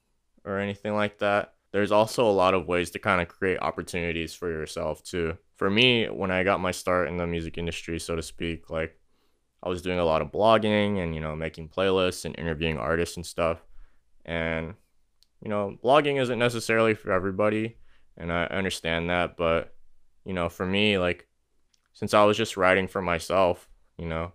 or 0.44 0.60
anything 0.60 0.94
like 0.94 1.20
that, 1.20 1.54
there's 1.72 1.92
also 1.92 2.26
a 2.26 2.32
lot 2.32 2.54
of 2.54 2.68
ways 2.68 2.92
to 2.92 3.00
kind 3.00 3.22
of 3.22 3.28
create 3.28 3.60
opportunities 3.62 4.34
for 4.34 4.50
yourself 4.50 5.04
too. 5.04 5.38
For 5.56 5.70
me, 5.70 6.06
when 6.06 6.32
I 6.32 6.44
got 6.44 6.60
my 6.60 6.72
start 6.72 7.08
in 7.08 7.18
the 7.18 7.28
music 7.28 7.58
industry, 7.58 8.00
so 8.00 8.16
to 8.16 8.22
speak, 8.22 8.70
like 8.70 8.98
I 9.64 9.70
was 9.70 9.82
doing 9.82 10.00
a 10.00 10.06
lot 10.06 10.22
of 10.22 10.32
blogging 10.32 11.04
and, 11.04 11.16
you 11.16 11.22
know, 11.22 11.36
making 11.36 11.70
playlists 11.70 12.24
and 12.24 12.38
interviewing 12.38 12.78
artists 12.78 13.18
and 13.18 13.26
stuff. 13.26 13.60
And, 14.26 14.76
you 15.42 15.50
know, 15.50 15.78
blogging 15.84 16.22
isn't 16.22 16.40
necessarily 16.40 16.94
for 16.94 17.12
everybody. 17.12 17.78
And 18.18 18.32
I 18.32 18.46
understand 18.46 19.10
that. 19.10 19.38
But, 19.38 19.74
you 20.24 20.34
know, 20.34 20.50
for 20.50 20.66
me, 20.66 20.98
like, 20.98 21.28
since 21.94 22.14
I 22.14 22.24
was 22.24 22.38
just 22.38 22.58
writing 22.58 22.88
for 22.88 23.02
myself, 23.02 23.70
you 23.98 24.06
know, 24.06 24.34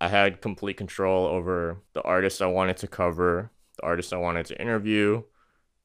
I 0.00 0.08
had 0.08 0.40
complete 0.40 0.76
control 0.76 1.26
over 1.26 1.82
the 1.94 2.02
artists 2.02 2.40
I 2.40 2.46
wanted 2.46 2.76
to 2.78 2.86
cover, 2.86 3.50
the 3.76 3.86
artists 3.86 4.12
I 4.12 4.18
wanted 4.18 4.46
to 4.46 4.60
interview, 4.60 5.22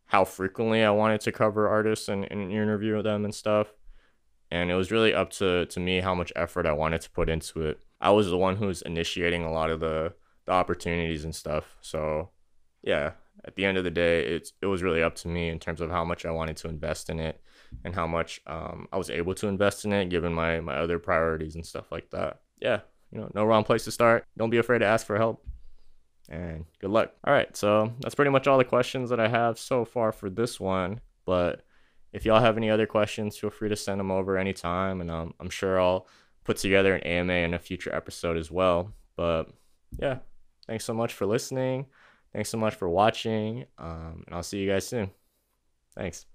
how 0.05 0.25
frequently 0.25 0.83
I 0.83 0.91
wanted 0.91 1.21
to 1.21 1.31
cover 1.31 1.69
artists 1.69 2.09
and, 2.09 2.29
and 2.29 2.51
interview 2.51 3.01
them 3.01 3.23
and 3.23 3.33
stuff. 3.33 3.73
And 4.49 4.69
it 4.69 4.75
was 4.75 4.91
really 4.91 5.13
up 5.13 5.29
to, 5.31 5.65
to 5.67 5.79
me 5.79 6.01
how 6.01 6.13
much 6.13 6.33
effort 6.35 6.65
I 6.65 6.73
wanted 6.73 6.99
to 7.01 7.11
put 7.11 7.29
into 7.29 7.61
it. 7.61 7.79
I 8.01 8.11
was 8.11 8.29
the 8.29 8.37
one 8.37 8.57
who 8.57 8.67
was 8.67 8.81
initiating 8.81 9.43
a 9.43 9.51
lot 9.51 9.69
of 9.69 9.79
the, 9.79 10.13
the 10.45 10.51
opportunities 10.51 11.23
and 11.23 11.33
stuff. 11.33 11.77
So 11.79 12.31
yeah, 12.83 13.11
at 13.45 13.55
the 13.55 13.65
end 13.65 13.77
of 13.77 13.83
the 13.83 13.91
day, 13.91 14.25
it's 14.25 14.53
it 14.61 14.67
was 14.67 14.83
really 14.83 15.03
up 15.03 15.15
to 15.15 15.27
me 15.27 15.49
in 15.49 15.59
terms 15.59 15.81
of 15.81 15.89
how 15.89 16.03
much 16.03 16.25
I 16.25 16.31
wanted 16.31 16.57
to 16.57 16.67
invest 16.69 17.09
in 17.09 17.19
it 17.19 17.41
and 17.83 17.95
how 17.95 18.07
much 18.07 18.41
um, 18.47 18.87
I 18.91 18.97
was 18.97 19.09
able 19.09 19.33
to 19.35 19.47
invest 19.47 19.85
in 19.85 19.93
it 19.93 20.09
given 20.09 20.33
my 20.33 20.59
my 20.59 20.75
other 20.75 20.99
priorities 20.99 21.55
and 21.55 21.65
stuff 21.65 21.91
like 21.91 22.09
that. 22.11 22.41
Yeah, 22.59 22.81
you 23.11 23.19
know, 23.19 23.31
no 23.33 23.45
wrong 23.45 23.63
place 23.63 23.85
to 23.85 23.91
start. 23.91 24.25
Don't 24.37 24.49
be 24.49 24.57
afraid 24.57 24.79
to 24.79 24.85
ask 24.85 25.05
for 25.05 25.17
help 25.17 25.43
and 26.31 26.65
good 26.79 26.89
luck. 26.89 27.13
All 27.25 27.33
right, 27.33 27.55
so 27.55 27.93
that's 27.99 28.15
pretty 28.15 28.31
much 28.31 28.47
all 28.47 28.57
the 28.57 28.63
questions 28.63 29.09
that 29.09 29.19
I 29.19 29.27
have 29.27 29.59
so 29.59 29.85
far 29.85 30.11
for 30.11 30.29
this 30.29 30.59
one. 30.59 31.01
But 31.25 31.63
if 32.13 32.25
y'all 32.25 32.39
have 32.39 32.57
any 32.57 32.69
other 32.69 32.87
questions, 32.87 33.37
feel 33.37 33.49
free 33.49 33.69
to 33.69 33.75
send 33.75 33.99
them 33.99 34.11
over 34.11 34.37
anytime, 34.37 35.01
and 35.01 35.11
um, 35.11 35.33
I'm 35.39 35.49
sure 35.49 35.79
I'll 35.79 36.07
put 36.43 36.57
together 36.57 36.95
an 36.95 37.01
AMA 37.01 37.33
in 37.33 37.53
a 37.53 37.59
future 37.59 37.93
episode 37.93 38.37
as 38.37 38.49
well. 38.49 38.93
But 39.15 39.49
yeah, 39.99 40.19
thanks 40.67 40.85
so 40.85 40.93
much 40.93 41.13
for 41.13 41.25
listening. 41.25 41.87
Thanks 42.33 42.49
so 42.49 42.57
much 42.57 42.75
for 42.75 42.87
watching, 42.87 43.65
um, 43.77 44.23
and 44.25 44.35
I'll 44.35 44.43
see 44.43 44.59
you 44.59 44.69
guys 44.69 44.87
soon. 44.87 45.11
Thanks. 45.95 46.25